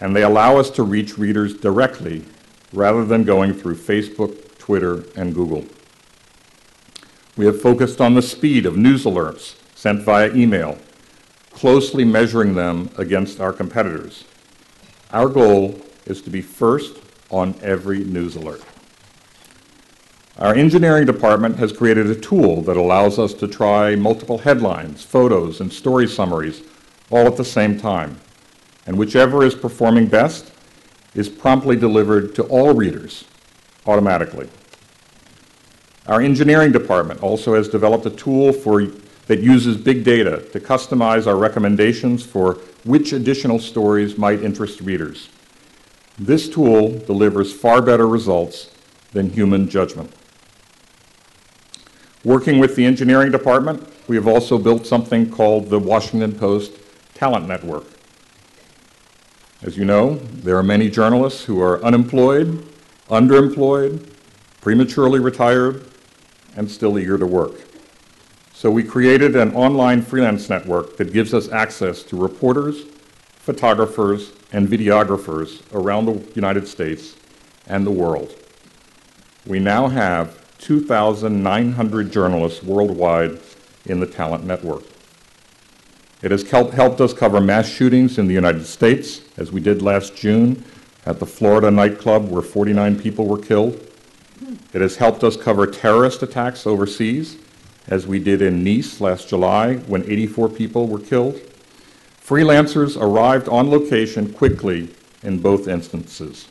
and 0.00 0.14
they 0.14 0.22
allow 0.22 0.56
us 0.56 0.70
to 0.70 0.82
reach 0.82 1.18
readers 1.18 1.54
directly 1.54 2.24
rather 2.72 3.04
than 3.04 3.24
going 3.24 3.52
through 3.52 3.76
Facebook, 3.76 4.45
Twitter, 4.66 5.04
and 5.14 5.32
Google. 5.32 5.64
We 7.36 7.46
have 7.46 7.62
focused 7.62 8.00
on 8.00 8.14
the 8.14 8.22
speed 8.22 8.66
of 8.66 8.76
news 8.76 9.04
alerts 9.04 9.54
sent 9.76 10.02
via 10.02 10.34
email, 10.34 10.76
closely 11.52 12.04
measuring 12.04 12.56
them 12.56 12.90
against 12.98 13.40
our 13.40 13.52
competitors. 13.52 14.24
Our 15.12 15.28
goal 15.28 15.80
is 16.04 16.20
to 16.22 16.30
be 16.30 16.42
first 16.42 16.96
on 17.30 17.54
every 17.62 18.00
news 18.02 18.34
alert. 18.34 18.60
Our 20.36 20.56
engineering 20.56 21.06
department 21.06 21.58
has 21.58 21.72
created 21.72 22.08
a 22.08 22.16
tool 22.16 22.60
that 22.62 22.76
allows 22.76 23.20
us 23.20 23.34
to 23.34 23.46
try 23.46 23.94
multiple 23.94 24.38
headlines, 24.38 25.04
photos, 25.04 25.60
and 25.60 25.72
story 25.72 26.08
summaries 26.08 26.62
all 27.10 27.28
at 27.28 27.36
the 27.36 27.44
same 27.44 27.78
time. 27.78 28.18
And 28.84 28.98
whichever 28.98 29.44
is 29.44 29.54
performing 29.54 30.08
best 30.08 30.50
is 31.14 31.28
promptly 31.28 31.76
delivered 31.76 32.34
to 32.34 32.42
all 32.44 32.74
readers 32.74 33.26
automatically. 33.86 34.48
Our 36.06 36.20
engineering 36.20 36.72
department 36.72 37.22
also 37.22 37.54
has 37.54 37.68
developed 37.68 38.06
a 38.06 38.10
tool 38.10 38.52
for, 38.52 38.86
that 39.26 39.40
uses 39.40 39.76
big 39.76 40.04
data 40.04 40.42
to 40.52 40.60
customize 40.60 41.26
our 41.26 41.36
recommendations 41.36 42.24
for 42.24 42.54
which 42.84 43.12
additional 43.12 43.58
stories 43.58 44.16
might 44.16 44.42
interest 44.42 44.80
readers. 44.80 45.28
This 46.18 46.48
tool 46.48 46.98
delivers 47.00 47.52
far 47.52 47.82
better 47.82 48.06
results 48.06 48.70
than 49.12 49.30
human 49.30 49.68
judgment. 49.68 50.12
Working 52.24 52.58
with 52.58 52.76
the 52.76 52.84
engineering 52.84 53.32
department, 53.32 53.86
we 54.08 54.16
have 54.16 54.26
also 54.26 54.58
built 54.58 54.86
something 54.86 55.30
called 55.30 55.70
the 55.70 55.78
Washington 55.78 56.32
Post 56.32 56.72
Talent 57.14 57.48
Network. 57.48 57.84
As 59.62 59.76
you 59.76 59.84
know, 59.84 60.16
there 60.16 60.56
are 60.56 60.62
many 60.62 60.88
journalists 60.88 61.44
who 61.44 61.60
are 61.60 61.82
unemployed, 61.82 62.64
underemployed, 63.08 64.12
prematurely 64.60 65.20
retired, 65.20 65.86
and 66.56 66.70
still 66.70 66.98
eager 66.98 67.18
to 67.18 67.26
work. 67.26 67.60
So 68.52 68.70
we 68.70 68.82
created 68.82 69.36
an 69.36 69.54
online 69.54 70.02
freelance 70.02 70.48
network 70.48 70.96
that 70.96 71.12
gives 71.12 71.34
us 71.34 71.50
access 71.50 72.02
to 72.04 72.16
reporters, 72.16 72.84
photographers, 73.36 74.32
and 74.52 74.66
videographers 74.66 75.62
around 75.72 76.06
the 76.06 76.24
United 76.34 76.66
States 76.66 77.14
and 77.66 77.86
the 77.86 77.90
world. 77.90 78.34
We 79.46 79.60
now 79.60 79.88
have 79.88 80.42
2,900 80.58 82.10
journalists 82.10 82.62
worldwide 82.62 83.38
in 83.84 84.00
the 84.00 84.06
Talent 84.06 84.44
Network. 84.44 84.84
It 86.22 86.30
has 86.30 86.50
helped 86.50 87.00
us 87.00 87.12
cover 87.12 87.40
mass 87.40 87.68
shootings 87.68 88.18
in 88.18 88.26
the 88.26 88.34
United 88.34 88.64
States, 88.64 89.20
as 89.36 89.52
we 89.52 89.60
did 89.60 89.82
last 89.82 90.16
June 90.16 90.64
at 91.06 91.20
the 91.20 91.26
Florida 91.26 91.70
nightclub 91.70 92.28
where 92.28 92.42
49 92.42 93.00
people 93.00 93.26
were 93.26 93.38
killed. 93.38 93.80
It 94.72 94.82
has 94.82 94.96
helped 94.96 95.24
us 95.24 95.36
cover 95.36 95.66
terrorist 95.66 96.22
attacks 96.22 96.66
overseas, 96.66 97.38
as 97.88 98.06
we 98.06 98.18
did 98.18 98.42
in 98.42 98.64
Nice 98.64 99.00
last 99.00 99.28
July 99.28 99.76
when 99.76 100.02
84 100.02 100.48
people 100.50 100.88
were 100.88 100.98
killed. 100.98 101.40
Freelancers 102.22 103.00
arrived 103.00 103.48
on 103.48 103.70
location 103.70 104.32
quickly 104.32 104.90
in 105.22 105.38
both 105.38 105.68
instances. 105.68 106.48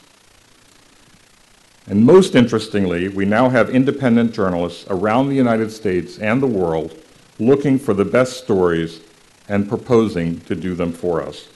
And 1.87 2.05
most 2.05 2.33
interestingly, 2.33 3.09
we 3.09 3.25
now 3.25 3.49
have 3.49 3.69
independent 3.69 4.33
journalists 4.33 4.85
around 4.89 5.27
the 5.27 5.35
United 5.35 5.71
States 5.71 6.17
and 6.17 6.41
the 6.41 6.47
world 6.47 6.97
looking 7.37 7.77
for 7.77 7.93
the 7.93 8.05
best 8.05 8.37
stories 8.37 9.01
and 9.47 9.69
proposing 9.69 10.39
to 10.41 10.55
do 10.55 10.73
them 10.73 10.93
for 10.93 11.21
us. 11.21 11.47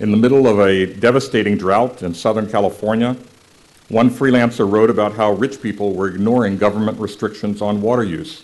In 0.00 0.12
the 0.12 0.16
middle 0.16 0.46
of 0.46 0.58
a 0.58 0.86
devastating 0.86 1.58
drought 1.58 2.02
in 2.02 2.14
Southern 2.14 2.50
California, 2.50 3.18
one 3.90 4.08
freelancer 4.08 4.66
wrote 4.66 4.88
about 4.88 5.12
how 5.12 5.32
rich 5.32 5.60
people 5.60 5.92
were 5.92 6.08
ignoring 6.08 6.56
government 6.56 6.98
restrictions 6.98 7.60
on 7.60 7.82
water 7.82 8.02
use. 8.02 8.42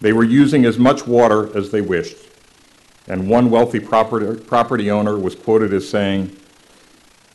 They 0.00 0.12
were 0.12 0.24
using 0.24 0.64
as 0.64 0.76
much 0.76 1.06
water 1.06 1.56
as 1.56 1.70
they 1.70 1.80
wished. 1.80 2.16
And 3.06 3.30
one 3.30 3.50
wealthy 3.50 3.78
property, 3.78 4.36
property 4.46 4.90
owner 4.90 5.16
was 5.16 5.36
quoted 5.36 5.72
as 5.72 5.88
saying, 5.88 6.36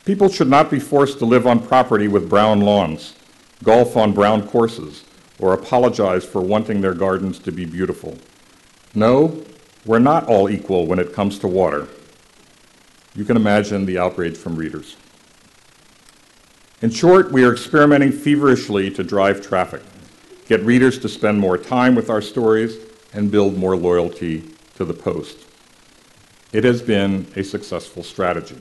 People 0.04 0.28
should 0.28 0.50
not 0.50 0.70
be 0.70 0.78
forced 0.78 1.18
to 1.20 1.24
live 1.24 1.46
on 1.46 1.66
property 1.66 2.08
with 2.08 2.28
brown 2.28 2.60
lawns, 2.60 3.14
golf 3.62 3.96
on 3.96 4.12
brown 4.12 4.46
courses, 4.46 5.02
or 5.38 5.54
apologize 5.54 6.26
for 6.26 6.42
wanting 6.42 6.82
their 6.82 6.92
gardens 6.92 7.38
to 7.38 7.50
be 7.50 7.64
beautiful. 7.64 8.18
No, 8.94 9.42
we're 9.86 9.98
not 9.98 10.26
all 10.26 10.50
equal 10.50 10.86
when 10.86 10.98
it 10.98 11.14
comes 11.14 11.38
to 11.38 11.48
water. 11.48 11.88
You 13.16 13.24
can 13.24 13.36
imagine 13.36 13.86
the 13.86 13.98
outrage 13.98 14.36
from 14.36 14.56
readers. 14.56 14.96
In 16.82 16.90
short, 16.90 17.30
we 17.30 17.44
are 17.44 17.52
experimenting 17.52 18.10
feverishly 18.10 18.90
to 18.90 19.04
drive 19.04 19.40
traffic, 19.40 19.82
get 20.48 20.60
readers 20.62 20.98
to 20.98 21.08
spend 21.08 21.38
more 21.38 21.56
time 21.56 21.94
with 21.94 22.10
our 22.10 22.20
stories, 22.20 22.76
and 23.12 23.30
build 23.30 23.56
more 23.56 23.76
loyalty 23.76 24.42
to 24.74 24.84
the 24.84 24.92
Post. 24.92 25.38
It 26.52 26.64
has 26.64 26.82
been 26.82 27.26
a 27.36 27.44
successful 27.44 28.02
strategy. 28.02 28.58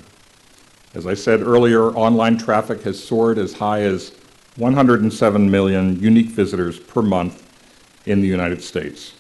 As 0.94 1.08
I 1.08 1.16
said 1.16 1.42
earlier, 1.42 1.90
online 1.90 2.38
traffic 2.38 2.84
has 2.84 3.04
soared 3.04 3.40
as 3.40 3.54
high 3.54 3.82
as 3.82 4.12
107 4.58 5.50
million 5.50 6.00
unique 6.00 6.30
visitors 6.30 6.80
per 6.80 7.02
month 7.02 7.44
in 8.06 8.22
the 8.22 8.28
United 8.28 8.62
States. 8.62 9.14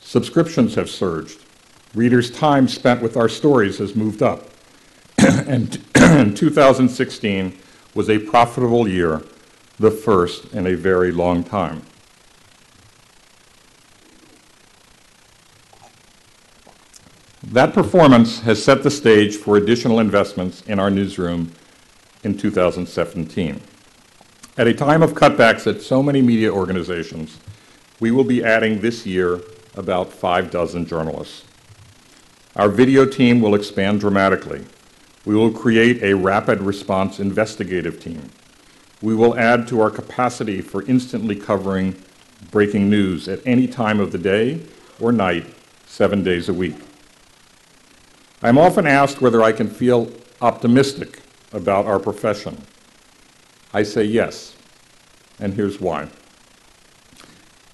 Subscriptions 0.00 0.74
have 0.74 0.90
surged. 0.90 1.40
Readers' 1.94 2.30
time 2.30 2.66
spent 2.66 3.00
with 3.00 3.16
our 3.16 3.28
stories 3.28 3.78
has 3.78 3.94
moved 3.94 4.22
up. 4.22 4.50
and 5.48 5.72
2016 6.36 7.58
was 7.94 8.08
a 8.08 8.18
profitable 8.18 8.86
year, 8.86 9.22
the 9.78 9.90
first 9.90 10.52
in 10.52 10.66
a 10.66 10.74
very 10.74 11.10
long 11.10 11.42
time. 11.42 11.82
That 17.42 17.72
performance 17.72 18.40
has 18.40 18.62
set 18.62 18.82
the 18.82 18.90
stage 18.90 19.36
for 19.36 19.56
additional 19.56 19.98
investments 19.98 20.62
in 20.62 20.78
our 20.78 20.90
newsroom 20.90 21.52
in 22.22 22.36
2017. 22.36 23.60
At 24.58 24.66
a 24.66 24.74
time 24.74 25.02
of 25.02 25.14
cutbacks 25.14 25.66
at 25.66 25.82
so 25.82 26.02
many 26.02 26.22
media 26.22 26.52
organizations, 26.52 27.38
we 27.98 28.10
will 28.10 28.24
be 28.24 28.44
adding 28.44 28.80
this 28.80 29.06
year 29.06 29.40
about 29.74 30.12
five 30.12 30.50
dozen 30.50 30.86
journalists. 30.86 31.44
Our 32.54 32.68
video 32.68 33.06
team 33.06 33.40
will 33.40 33.54
expand 33.54 34.00
dramatically. 34.00 34.64
We 35.26 35.34
will 35.34 35.50
create 35.50 36.02
a 36.02 36.14
rapid 36.14 36.62
response 36.62 37.18
investigative 37.18 38.00
team. 38.00 38.30
We 39.02 39.14
will 39.14 39.36
add 39.36 39.66
to 39.68 39.80
our 39.80 39.90
capacity 39.90 40.62
for 40.62 40.84
instantly 40.84 41.34
covering 41.34 42.00
breaking 42.50 42.88
news 42.88 43.28
at 43.28 43.44
any 43.44 43.66
time 43.66 43.98
of 43.98 44.12
the 44.12 44.18
day 44.18 44.60
or 45.00 45.10
night, 45.10 45.46
seven 45.84 46.22
days 46.22 46.48
a 46.48 46.54
week. 46.54 46.76
I'm 48.40 48.56
often 48.56 48.86
asked 48.86 49.20
whether 49.20 49.42
I 49.42 49.50
can 49.50 49.68
feel 49.68 50.12
optimistic 50.40 51.22
about 51.52 51.86
our 51.86 51.98
profession. 51.98 52.62
I 53.74 53.82
say 53.82 54.04
yes, 54.04 54.54
and 55.40 55.54
here's 55.54 55.80
why. 55.80 56.08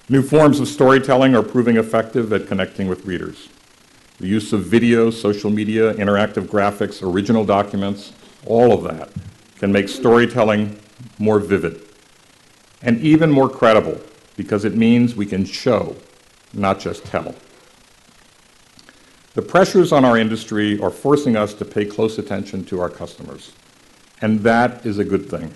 New 0.09 0.23
forms 0.23 0.59
of 0.59 0.67
storytelling 0.67 1.35
are 1.35 1.43
proving 1.43 1.77
effective 1.77 2.33
at 2.33 2.47
connecting 2.47 2.87
with 2.87 3.05
readers. 3.05 3.47
The 4.23 4.29
use 4.29 4.53
of 4.53 4.63
video, 4.63 5.11
social 5.11 5.49
media, 5.49 5.93
interactive 5.95 6.47
graphics, 6.47 7.03
original 7.03 7.43
documents, 7.43 8.13
all 8.45 8.71
of 8.71 8.83
that 8.85 9.09
can 9.57 9.69
make 9.69 9.89
storytelling 9.89 10.79
more 11.19 11.39
vivid 11.39 11.81
and 12.81 13.01
even 13.01 13.29
more 13.29 13.49
credible 13.49 13.99
because 14.37 14.63
it 14.63 14.75
means 14.75 15.13
we 15.13 15.25
can 15.25 15.43
show, 15.43 15.97
not 16.53 16.79
just 16.79 17.03
tell. 17.03 17.35
The 19.33 19.41
pressures 19.41 19.91
on 19.91 20.05
our 20.05 20.17
industry 20.17 20.79
are 20.79 20.89
forcing 20.89 21.35
us 21.35 21.53
to 21.55 21.65
pay 21.65 21.83
close 21.83 22.17
attention 22.17 22.63
to 22.67 22.79
our 22.79 22.89
customers, 22.89 23.51
and 24.21 24.39
that 24.39 24.85
is 24.85 24.99
a 24.99 25.03
good 25.03 25.29
thing. 25.29 25.53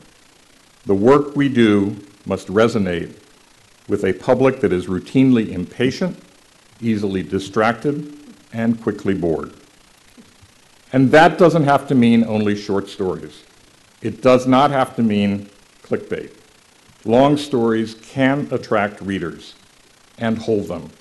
The 0.86 0.94
work 0.94 1.38
we 1.38 1.48
do 1.48 1.96
must 2.26 2.50
resonate 2.50 3.16
with 3.88 4.04
a 4.04 4.12
public 4.12 4.60
that 4.60 4.74
is 4.74 4.88
routinely 4.88 5.54
impatient, 5.54 6.22
easily 6.82 7.24
distracted, 7.24 8.17
and 8.54 8.82
quickly 8.82 9.14
bored. 9.14 9.54
And 10.94 11.12
that 11.12 11.38
doesn't 11.38 11.64
have 11.64 11.88
to 11.90 11.96
mean 11.96 12.24
only 12.24 12.56
short 12.56 12.90
stories. 12.90 13.44
It 14.02 14.22
does 14.22 14.48
not 14.48 14.72
have 14.72 14.96
to 14.96 15.04
mean 15.04 15.50
clickbait. 15.84 16.34
Long 17.04 17.38
stories 17.38 17.96
can 17.96 18.48
attract 18.52 19.02
readers 19.02 19.56
and 20.18 20.38
hold 20.38 20.68
them 20.68 20.92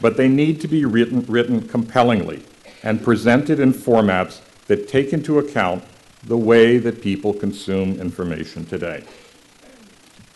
but 0.00 0.16
they 0.16 0.28
need 0.28 0.60
to 0.60 0.68
be 0.68 0.84
written, 0.84 1.22
written 1.26 1.66
compellingly 1.66 2.42
and 2.82 3.02
presented 3.02 3.60
in 3.60 3.72
formats 3.72 4.40
that 4.66 4.88
take 4.88 5.12
into 5.12 5.38
account 5.38 5.84
the 6.24 6.36
way 6.36 6.78
that 6.78 7.00
people 7.00 7.32
consume 7.32 8.00
information 8.00 8.64
today. 8.64 9.04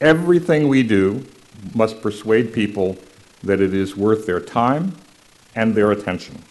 Everything 0.00 0.68
we 0.68 0.82
do 0.82 1.26
must 1.74 2.00
persuade 2.00 2.52
people 2.52 2.96
that 3.42 3.60
it 3.60 3.74
is 3.74 3.96
worth 3.96 4.26
their 4.26 4.40
time 4.40 4.94
and 5.54 5.74
their 5.74 5.90
attention. 5.92 6.42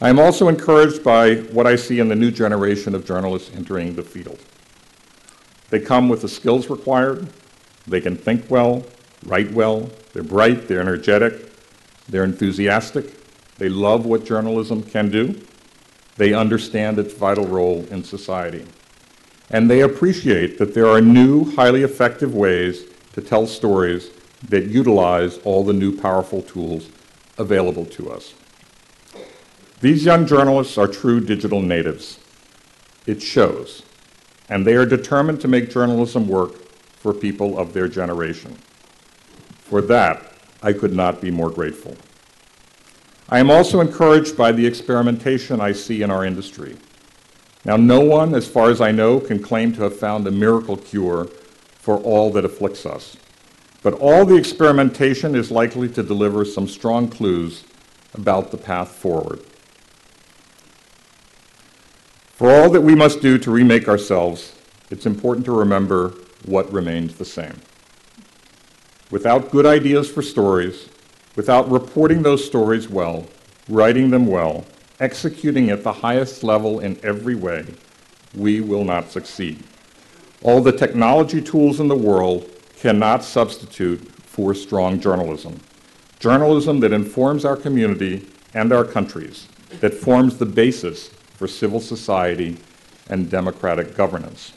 I 0.00 0.08
am 0.08 0.18
also 0.18 0.48
encouraged 0.48 1.04
by 1.04 1.36
what 1.36 1.66
I 1.66 1.76
see 1.76 2.00
in 2.00 2.08
the 2.08 2.16
new 2.16 2.30
generation 2.30 2.94
of 2.94 3.04
journalists 3.04 3.50
entering 3.54 3.94
the 3.94 4.02
field. 4.02 4.38
They 5.68 5.78
come 5.78 6.08
with 6.08 6.22
the 6.22 6.28
skills 6.28 6.70
required, 6.70 7.28
they 7.86 8.00
can 8.00 8.16
think 8.16 8.50
well, 8.50 8.84
write 9.26 9.52
well, 9.52 9.90
they're 10.12 10.22
bright, 10.22 10.68
they're 10.68 10.80
energetic, 10.80 11.52
they're 12.08 12.24
enthusiastic, 12.24 13.14
they 13.58 13.68
love 13.68 14.06
what 14.06 14.24
journalism 14.24 14.82
can 14.82 15.10
do, 15.10 15.38
they 16.16 16.32
understand 16.32 16.98
its 16.98 17.12
vital 17.12 17.46
role 17.46 17.84
in 17.90 18.02
society, 18.02 18.64
and 19.50 19.70
they 19.70 19.82
appreciate 19.82 20.58
that 20.58 20.72
there 20.72 20.86
are 20.86 21.00
new, 21.00 21.44
highly 21.56 21.82
effective 21.82 22.34
ways 22.34 22.84
to 23.12 23.20
tell 23.20 23.46
stories 23.46 24.10
that 24.48 24.66
utilize 24.66 25.38
all 25.38 25.64
the 25.64 25.72
new 25.72 25.96
powerful 25.96 26.42
tools 26.42 26.88
available 27.38 27.84
to 27.86 28.10
us. 28.10 28.34
These 29.80 30.04
young 30.04 30.26
journalists 30.26 30.76
are 30.78 30.86
true 30.86 31.20
digital 31.20 31.62
natives. 31.62 32.18
It 33.06 33.22
shows. 33.22 33.82
And 34.48 34.66
they 34.66 34.74
are 34.74 34.86
determined 34.86 35.40
to 35.42 35.48
make 35.48 35.70
journalism 35.70 36.28
work 36.28 36.66
for 36.96 37.14
people 37.14 37.58
of 37.58 37.72
their 37.72 37.88
generation. 37.88 38.58
For 39.60 39.80
that, 39.82 40.34
I 40.62 40.72
could 40.72 40.92
not 40.92 41.20
be 41.20 41.30
more 41.30 41.50
grateful. 41.50 41.96
I 43.28 43.38
am 43.38 43.50
also 43.50 43.80
encouraged 43.80 44.36
by 44.36 44.52
the 44.52 44.66
experimentation 44.66 45.60
I 45.60 45.72
see 45.72 46.02
in 46.02 46.10
our 46.10 46.24
industry. 46.24 46.76
Now, 47.64 47.76
no 47.76 48.00
one, 48.00 48.34
as 48.34 48.48
far 48.48 48.70
as 48.70 48.80
I 48.80 48.90
know, 48.90 49.20
can 49.20 49.42
claim 49.42 49.72
to 49.74 49.82
have 49.82 49.96
found 49.96 50.26
a 50.26 50.30
miracle 50.30 50.76
cure 50.76 51.26
for 51.78 51.98
all 51.98 52.30
that 52.32 52.44
afflicts 52.44 52.84
us. 52.84 53.16
But 53.82 53.94
all 53.94 54.24
the 54.24 54.36
experimentation 54.36 55.34
is 55.34 55.50
likely 55.50 55.88
to 55.90 56.02
deliver 56.02 56.44
some 56.44 56.68
strong 56.68 57.08
clues 57.08 57.64
about 58.14 58.50
the 58.50 58.58
path 58.58 58.90
forward. 58.90 59.40
For 62.32 62.50
all 62.50 62.70
that 62.70 62.82
we 62.82 62.94
must 62.94 63.20
do 63.20 63.38
to 63.38 63.50
remake 63.50 63.88
ourselves, 63.88 64.54
it's 64.90 65.06
important 65.06 65.46
to 65.46 65.52
remember 65.52 66.14
what 66.44 66.72
remains 66.72 67.14
the 67.14 67.24
same 67.24 67.60
without 69.10 69.50
good 69.50 69.66
ideas 69.66 70.10
for 70.10 70.22
stories, 70.22 70.88
without 71.36 71.70
reporting 71.70 72.22
those 72.22 72.44
stories 72.44 72.88
well, 72.88 73.26
writing 73.68 74.10
them 74.10 74.26
well, 74.26 74.64
executing 75.00 75.70
at 75.70 75.82
the 75.82 75.92
highest 75.92 76.44
level 76.44 76.80
in 76.80 76.98
every 77.02 77.34
way, 77.34 77.64
we 78.34 78.60
will 78.60 78.84
not 78.84 79.10
succeed. 79.10 79.62
All 80.42 80.60
the 80.60 80.72
technology 80.72 81.42
tools 81.42 81.80
in 81.80 81.88
the 81.88 81.96
world 81.96 82.48
cannot 82.80 83.22
substitute 83.22 84.00
for 84.22 84.54
strong 84.54 84.98
journalism. 84.98 85.60
Journalism 86.18 86.80
that 86.80 86.92
informs 86.92 87.44
our 87.44 87.56
community 87.56 88.26
and 88.54 88.72
our 88.72 88.84
countries, 88.84 89.46
that 89.80 89.94
forms 89.94 90.38
the 90.38 90.46
basis 90.46 91.08
for 91.08 91.46
civil 91.46 91.80
society 91.80 92.56
and 93.08 93.30
democratic 93.30 93.94
governance. 93.94 94.52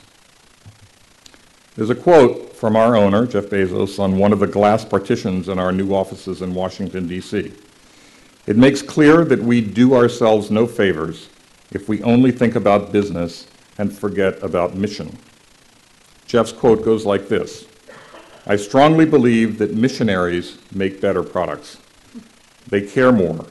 There's 1.76 1.90
a 1.90 1.94
quote 1.94 2.54
from 2.56 2.76
our 2.76 2.96
owner, 2.96 3.26
Jeff 3.26 3.46
Bezos, 3.46 3.98
on 3.98 4.16
one 4.16 4.32
of 4.32 4.38
the 4.38 4.46
glass 4.46 4.84
partitions 4.84 5.48
in 5.48 5.58
our 5.58 5.72
new 5.72 5.94
offices 5.94 6.40
in 6.40 6.54
Washington, 6.54 7.06
D.C. 7.06 7.52
It 8.46 8.56
makes 8.56 8.80
clear 8.80 9.24
that 9.24 9.40
we 9.40 9.60
do 9.60 9.94
ourselves 9.94 10.50
no 10.50 10.66
favors 10.66 11.28
if 11.72 11.88
we 11.88 12.02
only 12.02 12.30
think 12.30 12.54
about 12.54 12.92
business 12.92 13.48
and 13.76 13.92
forget 13.92 14.42
about 14.42 14.74
mission. 14.74 15.18
Jeff's 16.26 16.52
quote 16.52 16.84
goes 16.84 17.04
like 17.04 17.28
this 17.28 17.66
I 18.46 18.56
strongly 18.56 19.06
believe 19.06 19.58
that 19.58 19.74
missionaries 19.74 20.58
make 20.70 21.00
better 21.00 21.22
products. 21.22 21.78
They 22.68 22.82
care 22.82 23.12
more. 23.12 23.46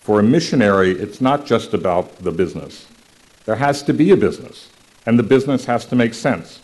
For 0.00 0.20
a 0.20 0.22
missionary, 0.22 0.92
it's 0.92 1.20
not 1.20 1.44
just 1.44 1.74
about 1.74 2.16
the 2.24 2.32
business. 2.32 2.86
There 3.44 3.56
has 3.56 3.82
to 3.82 3.92
be 3.92 4.10
a 4.10 4.16
business, 4.16 4.70
and 5.04 5.18
the 5.18 5.22
business 5.22 5.66
has 5.66 5.84
to 5.86 5.96
make 5.96 6.14
sense. 6.14 6.60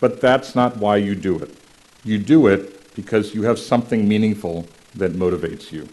But 0.00 0.20
that's 0.20 0.56
not 0.56 0.78
why 0.78 0.96
you 0.96 1.14
do 1.14 1.38
it. 1.38 1.56
You 2.04 2.18
do 2.18 2.48
it 2.48 2.94
because 2.96 3.34
you 3.34 3.42
have 3.44 3.60
something 3.60 4.08
meaningful 4.08 4.66
that 4.96 5.12
motivates 5.12 5.70
you. 5.70 5.88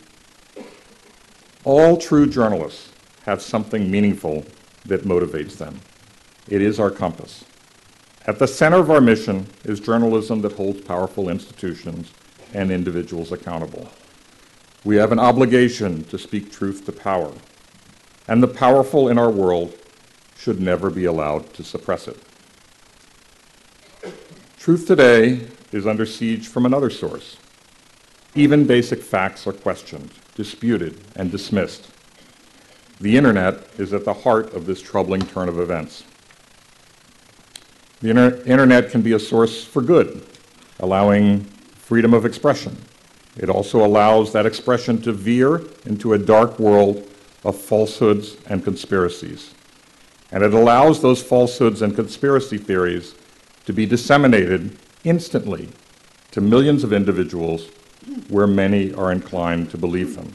All 1.64 1.98
true 1.98 2.28
journalists 2.28 2.92
have 3.26 3.42
something 3.42 3.90
meaningful 3.92 4.46
that 4.86 5.04
motivates 5.04 5.58
them. 5.58 5.80
It 6.48 6.62
is 6.62 6.80
our 6.80 6.92
compass. 6.92 7.44
At 8.28 8.40
the 8.40 8.48
center 8.48 8.78
of 8.78 8.90
our 8.90 9.02
mission 9.02 9.46
is 9.66 9.80
journalism 9.80 10.42
that 10.42 10.54
holds 10.54 10.82
powerful 10.82 11.30
institutions 11.30 12.12
and 12.56 12.72
individuals 12.72 13.32
accountable. 13.32 13.92
We 14.84 14.96
have 14.96 15.12
an 15.12 15.20
obligation 15.20 16.04
to 16.06 16.18
speak 16.18 16.52
truth 16.52 16.86
to 16.86 16.92
power, 16.92 17.32
and 18.28 18.42
the 18.42 18.48
powerful 18.48 19.10
in 19.10 19.20
our 19.20 19.30
world 19.30 19.78
should 20.38 20.60
never 20.60 20.90
be 20.90 21.06
allowed 21.06 21.54
to 21.54 21.64
suppress 21.64 22.08
it. 22.08 22.18
Truth 24.58 24.88
today 24.88 25.48
is 25.72 25.86
under 25.86 26.08
siege 26.08 26.48
from 26.48 26.66
another 26.66 26.90
source. 26.90 27.38
Even 28.34 28.66
basic 28.66 29.04
facts 29.04 29.46
are 29.46 29.54
questioned, 29.54 30.10
disputed, 30.34 31.00
and 31.16 31.32
dismissed. 31.32 31.92
The 33.00 33.18
internet 33.18 33.68
is 33.78 33.94
at 33.94 34.04
the 34.04 34.14
heart 34.14 34.54
of 34.56 34.66
this 34.66 34.82
troubling 34.82 35.22
turn 35.28 35.48
of 35.48 35.60
events. 35.60 36.04
The 38.02 38.10
inter- 38.10 38.42
internet 38.46 38.92
can 38.92 39.02
be 39.02 39.14
a 39.14 39.20
source 39.20 39.64
for 39.64 39.82
good, 39.82 40.26
allowing 40.80 41.46
freedom 41.76 42.14
of 42.14 42.26
expression. 42.26 42.78
It 43.38 43.50
also 43.50 43.86
allows 43.86 44.32
that 44.34 44.46
expression 44.46 45.02
to 45.02 45.12
veer 45.12 45.62
into 45.86 46.14
a 46.14 46.18
dark 46.18 46.60
world 46.60 47.08
of 47.44 47.60
falsehoods 47.60 48.38
and 48.48 48.64
conspiracies. 48.64 49.54
And 50.32 50.44
it 50.44 50.54
allows 50.54 51.02
those 51.02 51.22
falsehoods 51.22 51.82
and 51.82 51.96
conspiracy 51.96 52.58
theories 52.58 53.16
to 53.66 53.74
be 53.74 53.86
disseminated 53.86 54.78
instantly 55.04 55.70
to 56.32 56.42
millions 56.42 56.84
of 56.84 56.92
individuals 56.92 57.70
where 58.30 58.48
many 58.48 58.94
are 58.94 59.12
inclined 59.12 59.70
to 59.72 59.78
believe 59.78 60.16
them. 60.16 60.34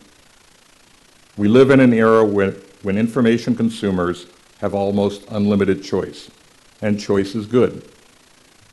We 1.36 1.48
live 1.48 1.70
in 1.70 1.80
an 1.80 1.92
era 1.92 2.24
when, 2.24 2.52
when 2.82 2.98
information 2.98 3.54
consumers 3.54 4.26
have 4.60 4.74
almost 4.74 5.24
unlimited 5.30 5.82
choice, 5.82 6.30
and 6.80 6.98
choice 6.98 7.34
is 7.34 7.46
good. 7.46 7.88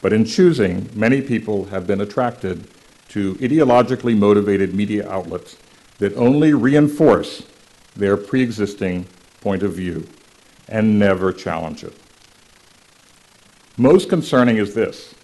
But 0.02 0.14
in 0.14 0.26
choosing, 0.26 0.90
many 0.94 1.22
people 1.22 1.66
have 1.66 1.88
been 1.88 2.02
attracted 2.02 2.68
to 3.10 3.36
ideologically 3.36 4.18
motivated 4.18 4.74
media 4.74 5.10
outlets 5.10 5.58
that 5.98 6.16
only 6.16 6.54
reinforce 6.54 7.44
their 7.96 8.18
pre 8.18 8.42
existing 8.42 9.08
point 9.42 9.64
of 9.64 9.74
view 9.74 10.08
and 10.68 11.00
never 11.00 11.34
challenge 11.34 11.84
it. 11.84 11.94
Most 13.78 14.10
concerning 14.10 14.58
is 14.58 14.74
this 14.74 15.16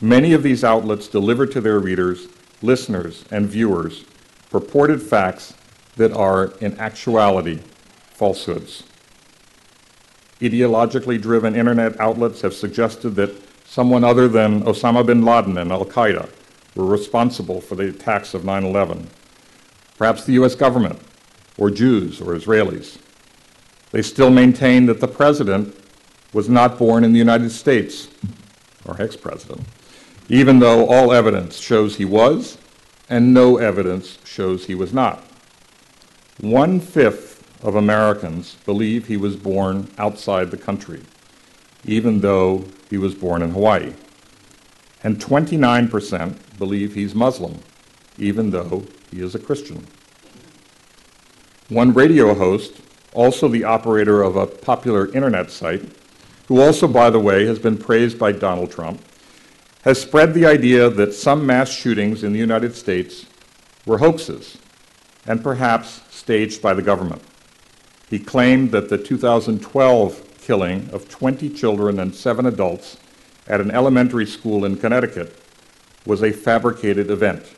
many 0.00 0.32
of 0.32 0.42
these 0.42 0.64
outlets 0.64 1.08
deliver 1.08 1.46
to 1.46 1.60
their 1.60 1.78
readers, 1.78 2.28
listeners, 2.62 3.24
and 3.30 3.48
viewers 3.48 4.04
purported 4.50 5.00
facts 5.00 5.54
that 5.96 6.12
are, 6.12 6.52
in 6.60 6.78
actuality, 6.78 7.60
falsehoods. 8.12 8.82
Ideologically 10.40 11.20
driven 11.20 11.54
internet 11.54 12.00
outlets 12.00 12.40
have 12.40 12.54
suggested 12.54 13.10
that 13.10 13.30
someone 13.66 14.04
other 14.04 14.26
than 14.26 14.62
Osama 14.62 15.04
bin 15.04 15.22
Laden 15.22 15.58
and 15.58 15.70
Al 15.70 15.84
Qaeda 15.84 16.28
were 16.74 16.86
responsible 16.86 17.60
for 17.60 17.74
the 17.74 17.88
attacks 17.88 18.32
of 18.32 18.44
9 18.44 18.64
11. 18.64 19.08
Perhaps 19.98 20.24
the 20.24 20.32
US 20.34 20.54
government, 20.54 20.98
or 21.58 21.70
Jews, 21.70 22.20
or 22.22 22.34
Israelis. 22.34 22.98
They 23.90 24.02
still 24.02 24.30
maintain 24.30 24.86
that 24.86 25.00
the 25.00 25.08
president 25.08 25.76
was 26.32 26.48
not 26.48 26.78
born 26.78 27.04
in 27.04 27.12
the 27.12 27.18
United 27.18 27.50
States, 27.50 28.08
or 28.86 29.00
ex 29.00 29.16
president, 29.16 29.60
even 30.30 30.58
though 30.58 30.88
all 30.88 31.12
evidence 31.12 31.58
shows 31.58 31.96
he 31.96 32.04
was, 32.06 32.56
and 33.10 33.34
no 33.34 33.58
evidence 33.58 34.18
shows 34.24 34.66
he 34.66 34.74
was 34.74 34.94
not. 34.94 35.22
One 36.40 36.80
fifth 36.80 37.29
of 37.62 37.74
Americans 37.74 38.56
believe 38.64 39.06
he 39.06 39.16
was 39.16 39.36
born 39.36 39.90
outside 39.98 40.50
the 40.50 40.56
country, 40.56 41.02
even 41.84 42.20
though 42.20 42.64
he 42.88 42.96
was 42.96 43.14
born 43.14 43.42
in 43.42 43.50
Hawaii. 43.50 43.92
And 45.02 45.18
29% 45.18 46.58
believe 46.58 46.94
he's 46.94 47.14
Muslim, 47.14 47.58
even 48.18 48.50
though 48.50 48.84
he 49.10 49.20
is 49.20 49.34
a 49.34 49.38
Christian. 49.38 49.86
One 51.68 51.92
radio 51.92 52.34
host, 52.34 52.80
also 53.12 53.48
the 53.48 53.64
operator 53.64 54.22
of 54.22 54.36
a 54.36 54.46
popular 54.46 55.12
internet 55.12 55.50
site, 55.50 55.82
who 56.48 56.60
also, 56.60 56.88
by 56.88 57.10
the 57.10 57.20
way, 57.20 57.46
has 57.46 57.58
been 57.58 57.78
praised 57.78 58.18
by 58.18 58.32
Donald 58.32 58.70
Trump, 58.70 59.00
has 59.82 60.00
spread 60.00 60.34
the 60.34 60.44
idea 60.44 60.90
that 60.90 61.14
some 61.14 61.46
mass 61.46 61.70
shootings 61.70 62.22
in 62.22 62.32
the 62.32 62.38
United 62.38 62.74
States 62.74 63.26
were 63.86 63.98
hoaxes 63.98 64.58
and 65.26 65.42
perhaps 65.42 66.00
staged 66.10 66.60
by 66.60 66.74
the 66.74 66.82
government. 66.82 67.22
He 68.10 68.18
claimed 68.18 68.72
that 68.72 68.88
the 68.88 68.98
2012 68.98 70.38
killing 70.42 70.90
of 70.90 71.08
20 71.08 71.48
children 71.50 72.00
and 72.00 72.12
seven 72.12 72.44
adults 72.44 72.96
at 73.46 73.60
an 73.60 73.70
elementary 73.70 74.26
school 74.26 74.64
in 74.64 74.76
Connecticut 74.76 75.40
was 76.04 76.20
a 76.20 76.32
fabricated 76.32 77.08
event, 77.08 77.54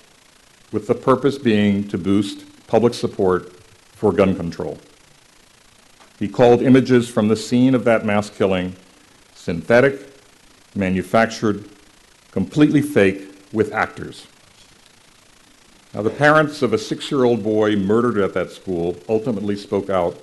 with 0.70 0.86
the 0.86 0.94
purpose 0.94 1.38
being 1.38 1.88
to 1.88 1.96
boost 1.96 2.44
public 2.66 2.92
support 2.92 3.56
for 3.92 4.12
gun 4.12 4.36
control. 4.36 4.78
He 6.18 6.28
called 6.28 6.60
images 6.60 7.08
from 7.08 7.28
the 7.28 7.36
scene 7.36 7.74
of 7.74 7.84
that 7.84 8.04
mass 8.04 8.28
killing 8.28 8.76
synthetic, 9.34 10.06
manufactured, 10.74 11.64
completely 12.30 12.82
fake, 12.82 13.28
with 13.52 13.72
actors. 13.72 14.26
Now, 15.94 16.02
the 16.02 16.10
parents 16.10 16.62
of 16.62 16.72
a 16.72 16.78
six 16.78 17.10
year 17.10 17.24
old 17.24 17.42
boy 17.42 17.76
murdered 17.76 18.18
at 18.18 18.34
that 18.34 18.50
school 18.50 18.96
ultimately 19.08 19.56
spoke 19.56 19.90
out 19.90 20.16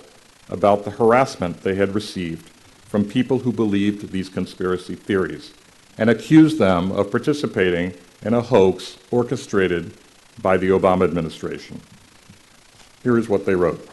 about 0.50 0.84
the 0.84 0.90
harassment 0.90 1.62
they 1.62 1.76
had 1.76 1.94
received 1.94 2.50
from 2.84 3.04
people 3.04 3.38
who 3.38 3.52
believed 3.52 4.10
these 4.10 4.28
conspiracy 4.28 4.94
theories 4.94 5.54
and 5.96 6.10
accused 6.10 6.58
them 6.58 6.90
of 6.92 7.10
participating 7.10 7.94
in 8.22 8.34
a 8.34 8.40
hoax 8.40 8.98
orchestrated 9.10 9.94
by 10.42 10.56
the 10.56 10.68
Obama 10.68 11.04
administration. 11.04 11.80
Here 13.02 13.16
is 13.16 13.28
what 13.28 13.46
they 13.46 13.54
wrote 13.54 13.88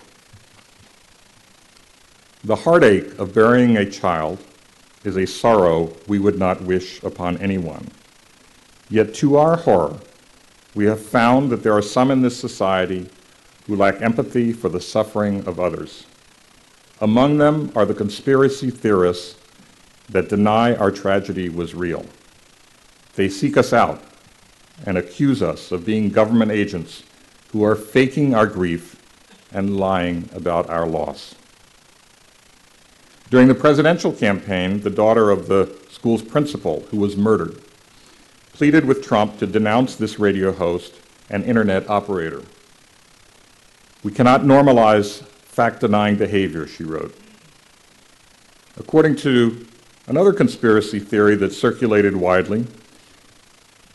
The 2.44 2.56
heartache 2.56 3.18
of 3.20 3.34
burying 3.34 3.78
a 3.78 3.90
child 3.90 4.40
is 5.04 5.16
a 5.16 5.28
sorrow 5.28 5.94
we 6.08 6.20
would 6.20 6.38
not 6.38 6.62
wish 6.62 7.02
upon 7.04 7.38
anyone. 7.38 7.90
Yet, 8.90 9.14
to 9.16 9.38
our 9.38 9.58
horror, 9.58 9.98
we 10.74 10.86
have 10.86 11.02
found 11.02 11.50
that 11.50 11.64
there 11.64 11.74
are 11.74 11.82
some 11.82 12.10
in 12.12 12.22
this 12.22 12.40
society 12.40 13.10
who 13.66 13.76
lack 13.76 14.02
empathy 14.02 14.54
for 14.54 14.70
the 14.70 14.80
suffering 14.80 15.46
of 15.48 15.60
others. 15.60 16.06
Among 17.00 17.38
them 17.38 17.72
are 17.76 17.86
the 17.86 17.94
conspiracy 17.94 18.72
theorists 18.72 19.36
that 20.10 20.30
deny 20.30 20.76
our 20.76 20.90
tragedy 20.90 21.48
was 21.50 21.76
real. 21.76 22.06
They 23.16 23.30
seek 23.30 23.58
us 23.58 23.74
out 23.74 24.02
and 24.86 24.98
accuse 24.98 25.42
us 25.42 25.72
of 25.72 25.86
being 25.86 26.10
government 26.10 26.52
agents 26.52 27.04
who 27.52 27.64
are 27.64 27.76
faking 27.76 28.34
our 28.34 28.48
grief 28.48 28.96
and 29.52 29.78
lying 29.78 30.30
about 30.34 30.70
our 30.70 30.88
loss. 30.88 31.36
During 33.30 33.48
the 33.48 33.56
presidential 33.56 34.14
campaign, 34.14 34.82
the 34.82 34.90
daughter 34.90 35.30
of 35.30 35.48
the 35.48 35.76
school's 35.90 36.22
principal, 36.22 36.82
who 36.92 36.98
was 36.98 37.18
murdered, 37.18 37.62
pleaded 38.54 38.86
with 38.86 39.04
Trump 39.04 39.38
to 39.40 39.46
denounce 39.46 39.96
this 39.96 40.18
radio 40.18 40.52
host 40.52 40.94
and 41.30 41.44
internet 41.44 41.90
operator. 41.90 42.44
We 44.04 44.12
cannot 44.12 44.42
normalize 44.42 45.24
fact 45.58 45.80
denying 45.80 46.16
behavior, 46.16 46.68
she 46.68 46.84
wrote. 46.84 47.18
According 48.78 49.16
to 49.16 49.66
another 50.06 50.32
conspiracy 50.32 51.00
theory 51.00 51.36
that 51.38 51.52
circulated 51.52 52.16
widely, 52.16 52.68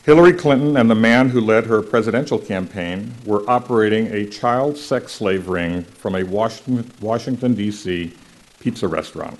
Hillary 0.03 0.33
Clinton 0.33 0.75
and 0.75 0.89
the 0.89 0.95
man 0.95 1.29
who 1.29 1.39
led 1.39 1.67
her 1.67 1.81
presidential 1.81 2.37
campaign 2.37 3.13
were 3.25 3.49
operating 3.49 4.07
a 4.07 4.25
child 4.25 4.77
sex 4.77 5.13
slave 5.13 5.47
ring 5.47 5.83
from 5.85 6.15
a 6.15 6.23
Washington, 6.23 6.91
Washington 6.99 7.53
D.C. 7.53 8.13
pizza 8.59 8.85
restaurant. 8.85 9.39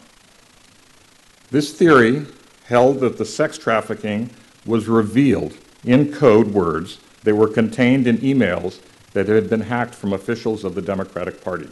This 1.52 1.74
theory 1.74 2.26
held 2.68 3.02
that 3.02 3.18
the 3.18 3.26
sex 3.26 3.58
trafficking 3.58 4.30
was 4.66 4.88
revealed 4.88 5.58
in 5.84 6.14
code 6.14 6.54
words 6.54 7.00
that 7.24 7.36
were 7.36 7.50
contained 7.50 8.08
in 8.08 8.20
emails 8.20 8.80
that 9.12 9.28
had 9.28 9.50
been 9.50 9.60
hacked 9.60 9.94
from 9.94 10.14
officials 10.14 10.64
of 10.64 10.74
the 10.74 10.82
Democratic 10.82 11.44
Party. 11.44 11.68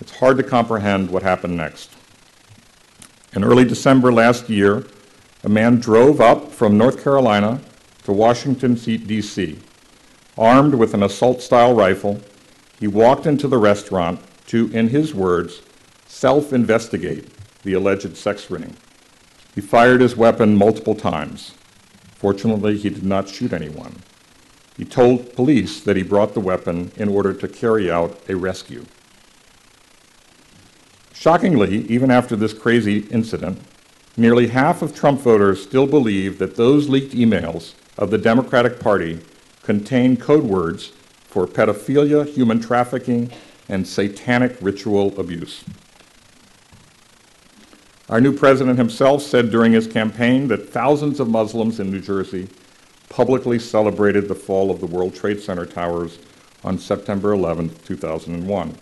It's 0.00 0.16
hard 0.16 0.38
to 0.38 0.42
comprehend 0.42 1.10
what 1.10 1.22
happened 1.22 1.56
next. 1.56 1.90
In 3.34 3.44
early 3.44 3.64
December 3.64 4.10
last 4.12 4.48
year, 4.48 4.86
a 5.44 5.48
man 5.48 5.78
drove 5.78 6.20
up 6.20 6.50
from 6.50 6.78
North 6.78 7.04
Carolina 7.04 7.60
to 8.04 8.12
Washington, 8.12 8.74
D.C. 8.74 9.58
Armed 10.38 10.74
with 10.74 10.94
an 10.94 11.02
assault 11.02 11.42
style 11.42 11.74
rifle, 11.74 12.20
he 12.78 12.86
walked 12.86 13.26
into 13.26 13.46
the 13.46 13.58
restaurant 13.58 14.20
to, 14.46 14.70
in 14.72 14.88
his 14.88 15.14
words, 15.14 15.60
self 16.06 16.52
investigate 16.52 17.28
the 17.62 17.74
alleged 17.74 18.16
sex 18.16 18.50
ring. 18.50 18.76
He 19.54 19.60
fired 19.60 20.00
his 20.00 20.16
weapon 20.16 20.56
multiple 20.56 20.94
times. 20.94 21.54
Fortunately, 22.14 22.78
he 22.78 22.88
did 22.88 23.04
not 23.04 23.28
shoot 23.28 23.52
anyone. 23.52 23.96
He 24.76 24.84
told 24.86 25.34
police 25.34 25.80
that 25.80 25.96
he 25.96 26.02
brought 26.02 26.32
the 26.32 26.40
weapon 26.40 26.90
in 26.96 27.08
order 27.10 27.34
to 27.34 27.48
carry 27.48 27.90
out 27.90 28.18
a 28.28 28.34
rescue. 28.34 28.86
Shockingly, 31.20 31.84
even 31.88 32.10
after 32.10 32.34
this 32.34 32.54
crazy 32.54 33.00
incident, 33.10 33.60
nearly 34.16 34.46
half 34.46 34.80
of 34.80 34.94
Trump 34.94 35.20
voters 35.20 35.62
still 35.62 35.86
believe 35.86 36.38
that 36.38 36.56
those 36.56 36.88
leaked 36.88 37.12
emails 37.12 37.74
of 37.98 38.10
the 38.10 38.16
Democratic 38.16 38.80
Party 38.80 39.20
contain 39.62 40.16
code 40.16 40.44
words 40.44 40.92
for 41.26 41.46
pedophilia, 41.46 42.26
human 42.26 42.58
trafficking, 42.58 43.30
and 43.68 43.86
satanic 43.86 44.56
ritual 44.62 45.20
abuse. 45.20 45.62
Our 48.08 48.22
new 48.22 48.34
president 48.34 48.78
himself 48.78 49.20
said 49.20 49.50
during 49.50 49.72
his 49.72 49.86
campaign 49.86 50.48
that 50.48 50.70
thousands 50.70 51.20
of 51.20 51.28
Muslims 51.28 51.80
in 51.80 51.90
New 51.90 52.00
Jersey 52.00 52.48
publicly 53.10 53.58
celebrated 53.58 54.26
the 54.26 54.34
fall 54.34 54.70
of 54.70 54.80
the 54.80 54.86
World 54.86 55.14
Trade 55.14 55.42
Center 55.42 55.66
towers 55.66 56.18
on 56.64 56.78
September 56.78 57.34
11, 57.34 57.74
2001. 57.84 58.74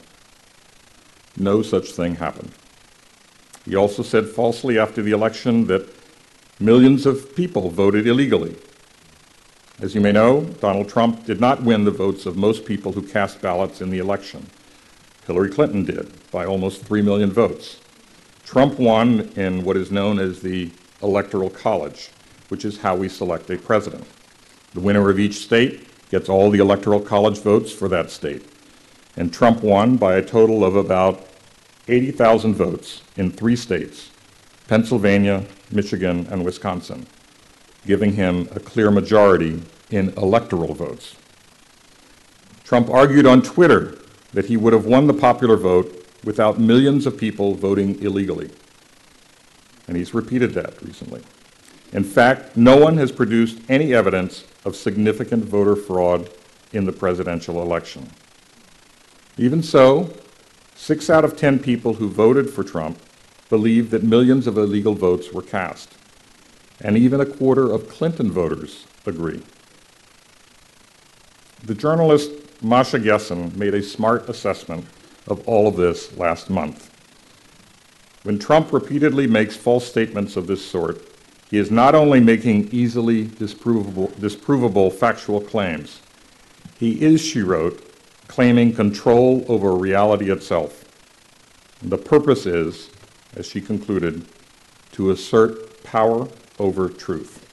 No 1.39 1.63
such 1.63 1.93
thing 1.93 2.17
happened. 2.17 2.51
He 3.65 3.77
also 3.77 4.03
said 4.03 4.27
falsely 4.27 4.79
after 4.79 5.03
the 5.03 5.13
election 5.13 5.67
that 5.67 5.89
millions 6.59 7.07
of 7.07 7.37
people 7.37 7.71
voted 7.71 8.07
illegally. 8.07 8.57
As 9.81 9.95
you 9.95 10.01
may 10.01 10.11
know, 10.11 10.43
Donald 10.61 10.89
Trump 10.89 11.25
did 11.25 11.41
not 11.41 11.63
win 11.63 11.85
the 11.85 11.93
votes 11.93 12.27
of 12.27 12.37
most 12.37 12.65
people 12.65 12.93
who 12.93 13.03
cast 13.03 13.41
ballots 13.41 13.81
in 13.81 13.91
the 13.91 13.99
election. 13.99 14.47
Hillary 15.27 15.51
Clinton 15.51 15.85
did 15.85 16.11
by 16.33 16.45
almost 16.45 16.85
3 16.85 17.03
million 17.03 17.31
votes. 17.31 17.79
Trump 18.45 18.79
won 18.79 19.31
in 19.37 19.63
what 19.63 19.77
is 19.77 19.93
known 19.93 20.19
as 20.19 20.41
the 20.41 20.71
Electoral 21.03 21.51
College, 21.51 22.11
which 22.49 22.65
is 22.65 22.79
how 22.79 22.97
we 22.97 23.09
select 23.09 23.51
a 23.51 23.59
president. 23.59 24.07
The 24.73 24.81
winner 24.81 25.11
of 25.11 25.21
each 25.21 25.37
state 25.37 25.87
gets 26.11 26.29
all 26.29 26.51
the 26.51 26.59
Electoral 26.59 27.01
College 27.01 27.39
votes 27.39 27.71
for 27.71 27.89
that 27.89 28.11
state. 28.11 28.45
And 29.17 29.33
Trump 29.33 29.63
won 29.63 29.97
by 29.97 30.17
a 30.17 30.25
total 30.25 30.65
of 30.65 30.75
about 30.75 31.28
80,000 31.89 32.55
votes 32.55 33.03
in 33.17 33.31
three 33.31 33.57
states 33.57 34.11
Pennsylvania, 34.69 35.45
Michigan, 35.71 36.27
and 36.31 36.45
Wisconsin, 36.45 37.07
giving 37.87 38.13
him 38.13 38.49
a 38.53 38.61
clear 38.61 38.91
majority 38.91 39.63
in 39.91 40.11
electoral 40.11 40.75
votes. 40.75 41.17
Trump 42.65 42.91
argued 42.91 43.27
on 43.27 43.41
Twitter 43.41 43.99
that 44.35 44.45
he 44.45 44.57
would 44.57 44.75
have 44.75 44.85
won 44.85 45.07
the 45.07 45.15
popular 45.15 45.57
vote 45.57 46.07
without 46.25 46.59
millions 46.59 47.07
of 47.07 47.17
people 47.17 47.55
voting 47.55 48.01
illegally. 48.03 48.51
And 49.87 49.97
he's 49.97 50.13
repeated 50.13 50.53
that 50.53 50.81
recently. 50.83 51.23
In 51.93 52.05
fact, 52.05 52.57
no 52.57 52.77
one 52.77 52.99
has 52.99 53.11
produced 53.11 53.59
any 53.71 53.95
evidence 53.95 54.45
of 54.67 54.77
significant 54.77 55.45
voter 55.45 55.75
fraud 55.75 56.29
in 56.73 56.85
the 56.85 56.93
presidential 56.93 57.63
election. 57.63 58.11
Even 59.39 59.63
so, 59.63 60.13
six 60.89 61.11
out 61.11 61.23
of 61.23 61.37
10 61.37 61.59
people 61.59 61.93
who 61.93 62.09
voted 62.09 62.49
for 62.49 62.65
Trump 62.65 62.99
believe 63.51 63.91
that 63.91 64.03
millions 64.03 64.47
of 64.47 64.57
illegal 64.57 64.95
votes 64.95 65.31
were 65.35 65.43
cast. 65.43 65.95
And 66.81 66.97
even 66.97 67.21
a 67.21 67.27
quarter 67.27 67.71
of 67.71 67.91
Clinton 67.91 68.33
voters 68.33 68.87
agree. 69.05 69.43
The 71.63 71.75
journalist 71.75 72.31
Masha 72.63 72.99
Gessen 72.99 73.55
made 73.55 73.75
a 73.75 73.83
smart 73.83 74.31
assessment 74.31 74.87
of 75.27 75.47
all 75.47 75.69
of 75.69 75.77
this 75.77 76.17
last 76.17 76.49
month. 76.49 76.91
When 78.23 78.39
Trump 78.39 78.73
repeatedly 78.73 79.27
makes 79.27 79.55
false 79.55 79.87
statements 79.87 80.39
of 80.39 80.47
this 80.47 80.65
sort, 80.65 81.07
he 81.51 81.59
is 81.59 81.71
not 81.71 81.95
only 81.95 82.19
making 82.19 82.71
easily 82.73 83.27
disprovable, 83.27 84.11
disprovable 84.13 84.91
factual 84.91 85.43
claims, 85.43 86.01
he 86.79 87.03
is, 87.03 87.21
she 87.21 87.43
wrote, 87.43 87.85
claiming 88.27 88.73
control 88.73 89.45
over 89.49 89.75
reality 89.75 90.31
itself. 90.31 90.78
The 91.83 91.99
purpose 91.99 92.47
is, 92.47 92.91
as 93.37 93.47
she 93.47 93.61
concluded, 93.61 94.25
to 94.93 95.11
assert 95.11 95.83
power 95.85 96.29
over 96.59 96.89
truth. 96.89 97.45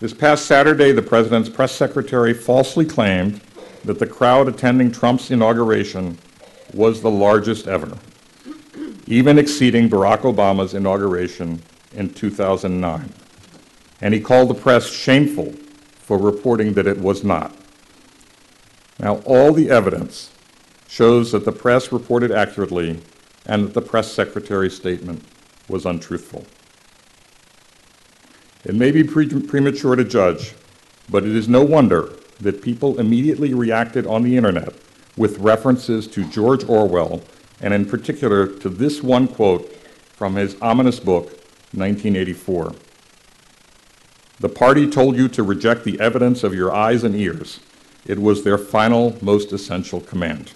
This 0.00 0.14
past 0.14 0.46
Saturday, 0.46 0.92
the 0.92 1.02
president's 1.02 1.48
press 1.48 1.72
secretary 1.72 2.34
falsely 2.34 2.84
claimed 2.84 3.40
that 3.84 3.98
the 3.98 4.06
crowd 4.06 4.48
attending 4.48 4.92
Trump's 4.92 5.30
inauguration 5.30 6.18
was 6.72 7.00
the 7.00 7.10
largest 7.10 7.66
ever 7.66 7.98
even 9.08 9.38
exceeding 9.38 9.88
Barack 9.88 10.20
Obama's 10.20 10.74
inauguration 10.74 11.62
in 11.94 12.12
2009. 12.12 13.10
And 14.02 14.14
he 14.14 14.20
called 14.20 14.50
the 14.50 14.54
press 14.54 14.86
shameful 14.86 15.52
for 15.98 16.18
reporting 16.18 16.74
that 16.74 16.86
it 16.86 16.98
was 16.98 17.24
not. 17.24 17.56
Now, 18.98 19.16
all 19.20 19.52
the 19.52 19.70
evidence 19.70 20.30
shows 20.88 21.30
that 21.32 21.44
the 21.44 21.52
press 21.52 21.92
reported 21.92 22.32
accurately 22.32 22.98
and 23.46 23.66
that 23.66 23.74
the 23.74 23.82
press 23.82 24.10
secretary's 24.10 24.74
statement 24.74 25.22
was 25.68 25.86
untruthful. 25.86 26.44
It 28.64 28.74
may 28.74 28.90
be 28.90 29.04
pre- 29.04 29.28
premature 29.42 29.94
to 29.94 30.04
judge, 30.04 30.54
but 31.08 31.24
it 31.24 31.36
is 31.36 31.48
no 31.48 31.62
wonder 31.62 32.12
that 32.40 32.62
people 32.62 32.98
immediately 32.98 33.54
reacted 33.54 34.06
on 34.06 34.22
the 34.22 34.36
internet 34.36 34.72
with 35.16 35.38
references 35.38 36.06
to 36.08 36.24
George 36.24 36.64
Orwell 36.64 37.22
and 37.60 37.74
in 37.74 37.84
particular 37.84 38.46
to 38.46 38.68
this 38.68 39.02
one 39.02 39.28
quote 39.28 39.72
from 40.14 40.36
his 40.36 40.56
ominous 40.62 41.00
book, 41.00 41.26
1984. 41.72 42.74
The 44.40 44.48
party 44.48 44.88
told 44.88 45.16
you 45.16 45.28
to 45.28 45.42
reject 45.42 45.84
the 45.84 46.00
evidence 46.00 46.44
of 46.44 46.54
your 46.54 46.72
eyes 46.72 47.04
and 47.04 47.14
ears. 47.14 47.60
It 48.06 48.18
was 48.18 48.44
their 48.44 48.58
final, 48.58 49.18
most 49.20 49.52
essential 49.52 50.00
command. 50.00 50.52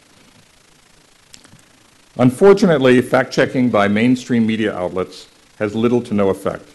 Unfortunately, 2.19 3.01
fact 3.01 3.33
checking 3.33 3.71
by 3.71 3.89
mainstream 3.89 4.47
media 4.47 4.77
outlets 4.77 5.29
has 5.59 5.75
little 5.75 6.03
to 6.03 6.15
no 6.15 6.29
effect, 6.29 6.69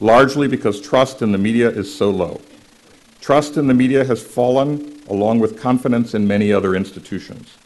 largely 0.00 0.48
because 0.48 0.80
trust 0.80 1.22
in 1.22 1.32
the 1.32 1.38
media 1.38 1.68
is 1.68 1.94
so 1.94 2.10
low. 2.10 2.40
Trust 3.20 3.56
in 3.56 3.66
the 3.66 3.74
media 3.74 4.04
has 4.04 4.22
fallen 4.22 5.00
along 5.08 5.38
with 5.38 5.60
confidence 5.60 6.14
in 6.14 6.26
many 6.26 6.52
other 6.52 6.74
institutions 6.74 7.56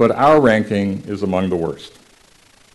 but 0.00 0.10
our 0.12 0.40
ranking 0.40 1.02
is 1.02 1.22
among 1.22 1.50
the 1.50 1.56
worst. 1.56 1.98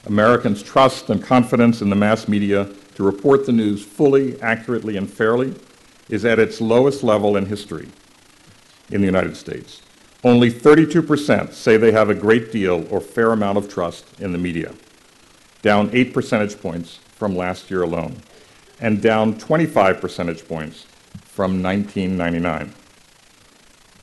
Americans' 0.05 0.61
trust 0.61 1.09
and 1.09 1.23
confidence 1.23 1.81
in 1.81 1.89
the 1.89 1.95
mass 1.95 2.27
media 2.27 2.69
to 2.93 3.03
report 3.03 3.47
the 3.47 3.51
news 3.51 3.83
fully, 3.83 4.39
accurately, 4.43 4.95
and 4.95 5.11
fairly 5.11 5.55
is 6.07 6.23
at 6.23 6.37
its 6.37 6.61
lowest 6.61 7.03
level 7.03 7.35
in 7.35 7.47
history 7.47 7.89
in 8.91 9.01
the 9.01 9.07
United 9.07 9.35
States. 9.35 9.81
Only 10.25 10.49
32% 10.49 11.53
say 11.53 11.77
they 11.77 11.91
have 11.91 12.09
a 12.09 12.15
great 12.15 12.51
deal 12.51 12.87
or 12.89 12.99
fair 12.99 13.31
amount 13.31 13.59
of 13.59 13.71
trust 13.71 14.19
in 14.19 14.31
the 14.31 14.39
media, 14.39 14.73
down 15.61 15.91
8 15.93 16.15
percentage 16.15 16.59
points 16.59 16.97
from 17.13 17.37
last 17.37 17.69
year 17.69 17.83
alone, 17.83 18.15
and 18.81 19.03
down 19.03 19.37
25 19.37 20.01
percentage 20.01 20.47
points 20.47 20.87
from 21.25 21.61
1999. 21.61 22.73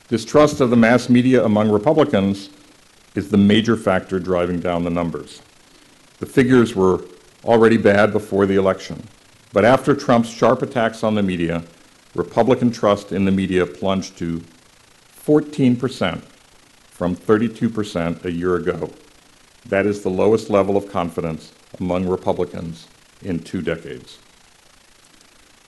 Distrust 0.07 0.61
of 0.61 0.69
the 0.69 0.77
mass 0.77 1.09
media 1.09 1.43
among 1.43 1.69
Republicans 1.69 2.49
is 3.15 3.29
the 3.29 3.37
major 3.37 3.75
factor 3.75 4.17
driving 4.17 4.61
down 4.61 4.85
the 4.85 4.89
numbers. 4.89 5.41
The 6.19 6.25
figures 6.25 6.73
were 6.73 7.01
already 7.43 7.75
bad 7.75 8.13
before 8.13 8.45
the 8.45 8.55
election, 8.55 9.09
but 9.51 9.65
after 9.65 9.93
Trump's 9.93 10.29
sharp 10.29 10.61
attacks 10.61 11.03
on 11.03 11.15
the 11.15 11.21
media, 11.21 11.65
Republican 12.15 12.71
trust 12.71 13.11
in 13.11 13.25
the 13.25 13.31
media 13.31 13.65
plunged 13.65 14.17
to 14.19 14.41
14% 15.25 16.21
from 16.85 17.15
32% 17.15 18.25
a 18.25 18.31
year 18.31 18.55
ago. 18.55 18.91
That 19.65 19.85
is 19.85 20.01
the 20.03 20.09
lowest 20.09 20.49
level 20.49 20.75
of 20.75 20.91
confidence 20.91 21.53
among 21.79 22.07
Republicans 22.07 22.87
in 23.21 23.39
two 23.39 23.61
decades. 23.61 24.19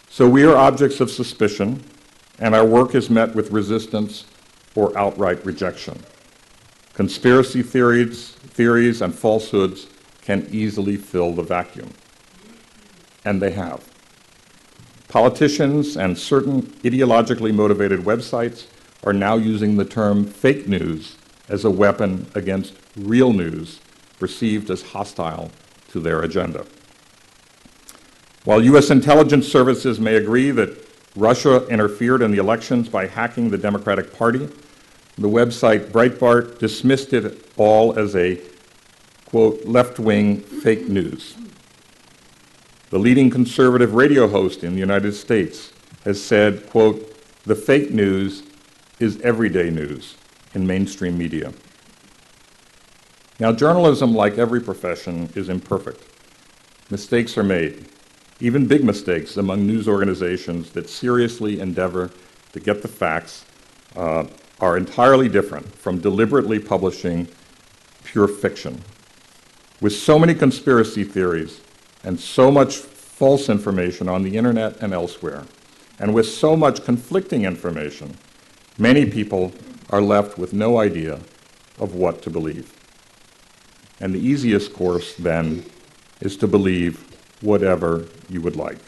So 0.10 0.28
we 0.28 0.44
are 0.44 0.56
objects 0.56 1.00
of 1.00 1.10
suspicion, 1.10 1.84
and 2.40 2.54
our 2.54 2.66
work 2.66 2.96
is 2.96 3.10
met 3.10 3.34
with 3.34 3.52
resistance 3.52 4.26
or 4.76 4.98
outright 4.98 5.46
rejection. 5.46 6.04
Conspiracy 6.94 7.62
theories, 7.62 8.32
theories 8.32 9.02
and 9.02 9.14
falsehoods 9.14 9.88
can 10.22 10.48
easily 10.52 10.98
fill 10.98 11.34
the 11.34 11.44
vacuum. 11.44 11.92
And 13.24 13.42
they 13.42 13.52
have. 13.52 13.84
Politicians 15.08 15.98
and 15.98 16.18
certain 16.18 16.64
ideologically 16.84 17.54
motivated 17.54 18.02
websites 18.02 18.66
are 19.06 19.14
now 19.14 19.36
using 19.36 19.78
the 19.78 19.86
term 19.86 20.26
fake 20.26 20.68
news 20.68 21.16
as 21.48 21.64
a 21.64 21.70
weapon 21.70 22.26
against 22.34 22.74
real 22.96 23.32
news 23.32 23.80
perceived 24.20 24.70
as 24.70 24.82
hostile 24.82 25.52
to 25.90 26.00
their 26.00 26.22
agenda. 26.24 26.66
While 28.44 28.64
U.S. 28.64 28.90
intelligence 28.90 29.48
services 29.48 30.00
may 30.00 30.16
agree 30.16 30.52
that 30.52 30.86
Russia 31.16 31.66
interfered 31.68 32.22
in 32.22 32.32
the 32.32 32.38
elections 32.38 32.90
by 32.90 33.08
hacking 33.08 33.50
the 33.50 33.58
Democratic 33.58 34.14
Party, 34.14 34.50
the 35.18 35.30
website 35.30 35.92
Breitbart 35.92 36.60
dismissed 36.60 37.14
it 37.14 37.50
all 37.58 37.98
as 37.98 38.16
a, 38.16 38.40
quote, 39.26 39.66
left 39.66 39.98
wing 39.98 40.42
fake 40.42 40.88
news. 40.88 41.36
The 42.90 43.00
leading 43.00 43.30
conservative 43.30 43.94
radio 43.94 44.28
host 44.28 44.64
in 44.64 44.74
the 44.74 44.80
United 44.80 45.14
States 45.14 45.72
has 46.04 46.22
said, 46.22 46.70
quote, 46.70 47.12
the 47.44 47.56
fake 47.56 47.92
news 47.92 48.44
is 49.00 49.20
everyday 49.22 49.70
news 49.70 50.16
in 50.54 50.66
mainstream 50.66 51.18
media. 51.18 51.54
Now, 53.40 53.52
journalism, 53.52 54.14
like 54.14 54.38
every 54.38 54.62
profession, 54.62 55.30
is 55.36 55.50
imperfect. 55.50 56.02
Mistakes 56.90 57.38
are 57.38 57.44
made, 57.44 57.86
even 58.40 58.66
big 58.66 58.84
mistakes 58.84 59.38
among 59.38 59.68
news 59.68 59.88
organizations 59.88 60.72
that 60.72 60.90
seriously 60.90 61.60
endeavor 61.60 62.12
to 62.54 62.60
get 62.60 62.82
the 62.82 62.88
facts 62.88 63.46
uh, 63.96 64.26
are 64.60 64.78
entirely 64.78 65.28
different 65.28 65.74
from 65.76 66.00
deliberately 66.00 66.60
publishing 66.60 67.28
pure 68.06 68.28
fiction. 68.28 68.82
With 69.82 69.94
so 69.94 70.18
many 70.18 70.34
conspiracy 70.34 71.04
theories 71.04 71.60
and 72.04 72.18
so 72.18 72.50
much 72.50 72.78
false 72.78 73.50
information 73.50 74.08
on 74.08 74.24
the 74.24 74.38
internet 74.38 74.78
and 74.82 74.94
elsewhere, 74.94 75.44
and 76.00 76.14
with 76.14 76.28
so 76.28 76.56
much 76.56 76.86
conflicting 76.86 77.44
information, 77.44 78.18
many 78.78 79.06
people 79.06 79.54
are 79.90 80.02
left 80.02 80.38
with 80.38 80.54
no 80.54 80.80
idea 80.80 81.20
of 81.80 81.96
what 81.96 82.22
to 82.24 82.30
believe. 82.30 82.74
And 84.00 84.14
the 84.14 84.20
easiest 84.20 84.74
course, 84.74 85.16
then, 85.16 85.66
is 86.22 86.38
to 86.38 86.48
believe 86.48 87.06
whatever 87.42 88.06
you 88.30 88.42
would 88.42 88.56
like. 88.56 88.80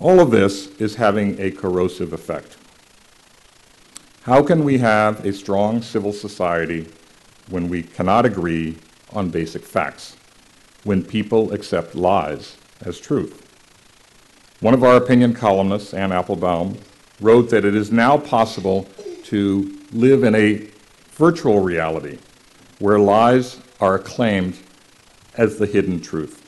All 0.00 0.20
of 0.20 0.30
this 0.30 0.68
is 0.80 0.94
having 0.94 1.40
a 1.40 1.50
corrosive 1.50 2.12
effect. 2.12 2.56
How 4.22 4.42
can 4.42 4.62
we 4.62 4.78
have 4.78 5.24
a 5.24 5.32
strong 5.32 5.82
civil 5.82 6.12
society 6.12 6.88
when 7.48 7.68
we 7.68 7.82
cannot 7.82 8.26
agree 8.26 8.76
on 9.12 9.30
basic 9.30 9.62
facts, 9.64 10.16
when 10.84 11.02
people 11.02 11.52
accept 11.52 11.94
lies 11.94 12.56
as 12.80 13.00
truth? 13.00 13.44
One 14.60 14.74
of 14.74 14.84
our 14.84 14.96
opinion 14.96 15.34
columnists, 15.34 15.94
Anne 15.94 16.12
Applebaum, 16.12 16.78
wrote 17.20 17.50
that 17.50 17.64
it 17.64 17.74
is 17.74 17.90
now 17.90 18.16
possible 18.16 18.88
to 19.24 19.78
live 19.92 20.24
in 20.24 20.34
a 20.34 20.68
virtual 21.12 21.60
reality 21.60 22.18
where 22.78 22.98
lies 22.98 23.60
are 23.80 23.94
acclaimed 23.94 24.58
as 25.36 25.58
the 25.58 25.66
hidden 25.66 26.00
truth. 26.00 26.44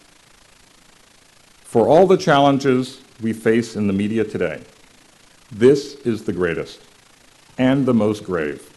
For 1.63 1.89
all 1.89 2.07
the 2.07 2.17
challenges 2.17 3.01
we 3.21 3.33
face 3.33 3.77
in 3.77 3.87
the 3.87 3.93
media 3.93 4.25
today, 4.25 4.63
this 5.53 5.95
is 6.05 6.25
the 6.25 6.33
greatest 6.33 6.81
and 7.59 7.87
the 7.87 7.95
most 7.95 8.25
grave. 8.25 8.71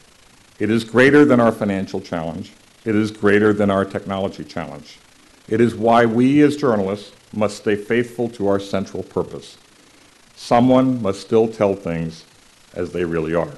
It 0.60 0.70
is 0.70 0.84
greater 0.84 1.26
than 1.26 1.40
our 1.40 1.52
financial 1.52 2.02
challenge. 2.02 2.54
It 2.86 2.96
is 2.96 3.12
greater 3.12 3.54
than 3.54 3.72
our 3.72 3.86
technology 3.86 4.44
challenge. 4.44 5.00
It 5.48 5.62
is 5.62 5.76
why 5.76 6.06
we 6.06 6.42
as 6.42 6.56
journalists 6.56 7.12
must 7.34 7.58
stay 7.58 7.76
faithful 7.76 8.30
to 8.30 8.48
our 8.48 8.60
central 8.60 9.04
purpose. 9.04 9.58
Someone 10.44 11.02
must 11.02 11.22
still 11.22 11.48
tell 11.48 11.74
things 11.74 12.26
as 12.74 12.92
they 12.92 13.06
really 13.06 13.34
are. 13.34 13.54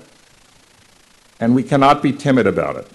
And 1.39 1.55
we 1.55 1.63
cannot 1.63 2.03
be 2.03 2.13
timid 2.13 2.45
about 2.45 2.75
it. 2.75 2.87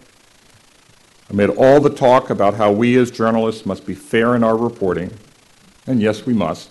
Amid 1.28 1.51
all 1.51 1.80
the 1.80 1.91
talk 1.91 2.30
about 2.30 2.55
how 2.55 2.70
we 2.70 2.97
as 2.97 3.11
journalists 3.11 3.66
must 3.66 3.84
be 3.84 3.95
fair 3.97 4.36
in 4.36 4.45
our 4.45 4.57
reporting, 4.57 5.18
and 5.88 6.01
yes, 6.01 6.24
we 6.24 6.32
must, 6.32 6.70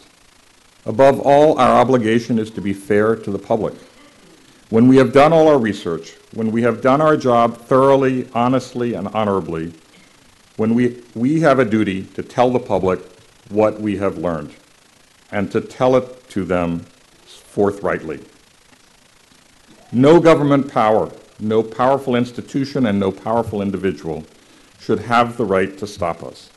above 0.86 1.20
all, 1.20 1.60
our 1.60 1.82
obligation 1.82 2.40
is 2.40 2.50
to 2.52 2.62
be 2.62 2.72
fair 2.72 3.18
to 3.18 3.32
the 3.32 3.38
public. 3.38 3.74
When 4.70 4.88
we 4.88 4.96
have 4.96 5.12
done 5.12 5.34
all 5.34 5.50
our 5.50 5.60
research, 5.60 6.14
when 6.34 6.54
we 6.54 6.62
have 6.62 6.80
done 6.80 7.02
our 7.02 7.18
job 7.18 7.58
thoroughly, 7.58 8.30
honestly, 8.34 8.94
and 8.94 9.10
honorably, 9.10 9.74
when 10.56 10.74
we, 10.74 11.04
we 11.16 11.42
have 11.42 11.60
a 11.60 11.66
duty 11.66 12.04
to 12.14 12.24
tell 12.24 12.50
the 12.50 12.60
public 12.60 13.02
what 13.50 13.82
we 13.82 13.98
have 13.98 14.18
learned 14.18 14.56
and 15.34 15.52
to 15.52 15.60
tell 15.60 15.98
it 15.98 16.30
to 16.30 16.46
them 16.46 16.86
forthrightly. 17.60 18.22
No 19.92 20.22
government 20.22 20.72
power, 20.72 21.12
no 21.42 21.62
powerful 21.62 22.16
institution, 22.16 22.86
and 22.86 22.98
no 22.98 23.12
powerful 23.12 23.62
individual 23.62 24.24
should 24.80 25.00
have 25.00 25.36
the 25.36 25.44
right 25.44 25.78
to 25.78 25.86
stop 25.86 26.24
us. 26.24 26.52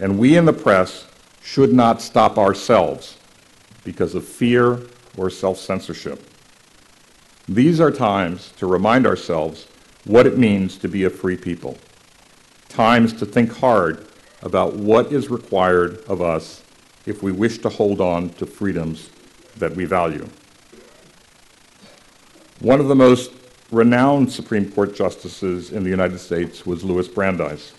And 0.00 0.18
we 0.18 0.36
in 0.36 0.44
the 0.44 0.52
press 0.52 1.06
should 1.44 1.72
not 1.72 2.02
stop 2.02 2.38
ourselves 2.38 3.18
because 3.84 4.16
of 4.16 4.26
fear 4.26 4.80
or 5.16 5.30
self 5.30 5.58
censorship. 5.58 6.20
These 7.48 7.80
are 7.80 7.92
times 7.92 8.52
to 8.56 8.66
remind 8.66 9.06
ourselves 9.06 9.68
what 10.06 10.26
it 10.26 10.38
means 10.38 10.76
to 10.78 10.88
be 10.88 11.04
a 11.04 11.10
free 11.10 11.36
people, 11.36 11.78
times 12.68 13.12
to 13.12 13.26
think 13.26 13.58
hard 13.58 14.08
about 14.42 14.74
what 14.74 15.12
is 15.12 15.30
required 15.30 16.02
of 16.08 16.20
us 16.20 16.64
if 17.06 17.22
we 17.22 17.30
wish 17.30 17.58
to 17.58 17.68
hold 17.68 18.00
on 18.00 18.30
to 18.30 18.44
freedoms 18.44 19.08
that 19.56 19.74
we 19.74 19.84
value. 19.84 20.28
One 22.60 22.80
of 22.80 22.88
the 22.88 22.94
most 22.94 23.32
renowned 23.70 24.30
Supreme 24.30 24.70
Court 24.70 24.94
justices 24.94 25.72
in 25.72 25.82
the 25.82 25.90
United 25.90 26.18
States 26.18 26.64
was 26.64 26.84
Louis 26.84 27.08
Brandeis. 27.08 27.72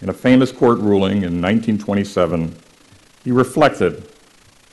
In 0.00 0.08
a 0.08 0.12
famous 0.12 0.50
court 0.50 0.78
ruling 0.78 1.18
in 1.18 1.40
1927, 1.40 2.56
he 3.24 3.30
reflected 3.30 4.08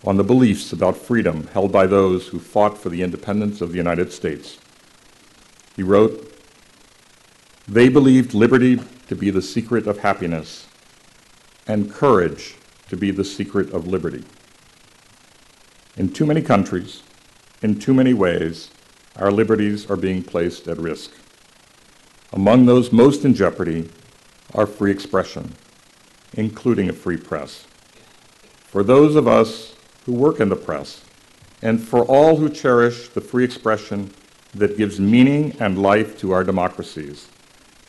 on 0.05 0.17
the 0.17 0.23
beliefs 0.23 0.71
about 0.71 0.95
freedom 0.95 1.47
held 1.47 1.71
by 1.71 1.85
those 1.85 2.27
who 2.27 2.39
fought 2.39 2.77
for 2.77 2.89
the 2.89 3.03
independence 3.03 3.59
of 3.59 3.71
the 3.71 3.77
United 3.77 4.13
States. 4.13 4.59
He 5.75 5.83
wrote, 5.83 6.33
They 7.67 7.89
believed 7.89 8.33
liberty 8.33 8.79
to 9.07 9.15
be 9.15 9.29
the 9.29 9.41
secret 9.41 9.87
of 9.87 9.99
happiness 9.99 10.67
and 11.67 11.91
courage 11.91 12.55
to 12.89 12.97
be 12.97 13.11
the 13.11 13.25
secret 13.25 13.71
of 13.71 13.87
liberty. 13.87 14.23
In 15.99 16.07
too 16.07 16.25
many 16.25 16.41
countries, 16.41 17.03
in 17.61 17.77
too 17.77 17.93
many 17.93 18.13
ways, 18.13 18.71
our 19.17 19.33
liberties 19.33 19.91
are 19.91 19.97
being 19.97 20.23
placed 20.23 20.65
at 20.69 20.77
risk. 20.77 21.11
Among 22.31 22.65
those 22.65 22.93
most 22.93 23.25
in 23.25 23.33
jeopardy 23.33 23.89
are 24.55 24.65
free 24.65 24.91
expression, 24.91 25.55
including 26.35 26.87
a 26.87 26.93
free 26.93 27.17
press. 27.17 27.67
For 28.63 28.81
those 28.81 29.17
of 29.17 29.27
us 29.27 29.75
who 30.05 30.13
work 30.13 30.39
in 30.39 30.47
the 30.47 30.55
press, 30.55 31.03
and 31.61 31.85
for 31.85 32.05
all 32.05 32.37
who 32.37 32.49
cherish 32.49 33.09
the 33.09 33.19
free 33.19 33.43
expression 33.43 34.13
that 34.55 34.77
gives 34.77 35.01
meaning 35.01 35.53
and 35.59 35.81
life 35.81 36.17
to 36.19 36.31
our 36.31 36.45
democracies, 36.45 37.27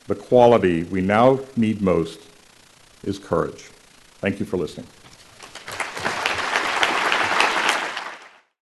the 0.09 0.17
quality 0.17 0.83
we 0.83 1.01
now 1.01 1.39
need 1.55 1.81
most 1.81 2.19
is 3.05 3.21
courage. 3.21 3.71
Thank 4.19 4.41
you 4.41 4.47
for 4.47 4.57
listening. 4.57 4.89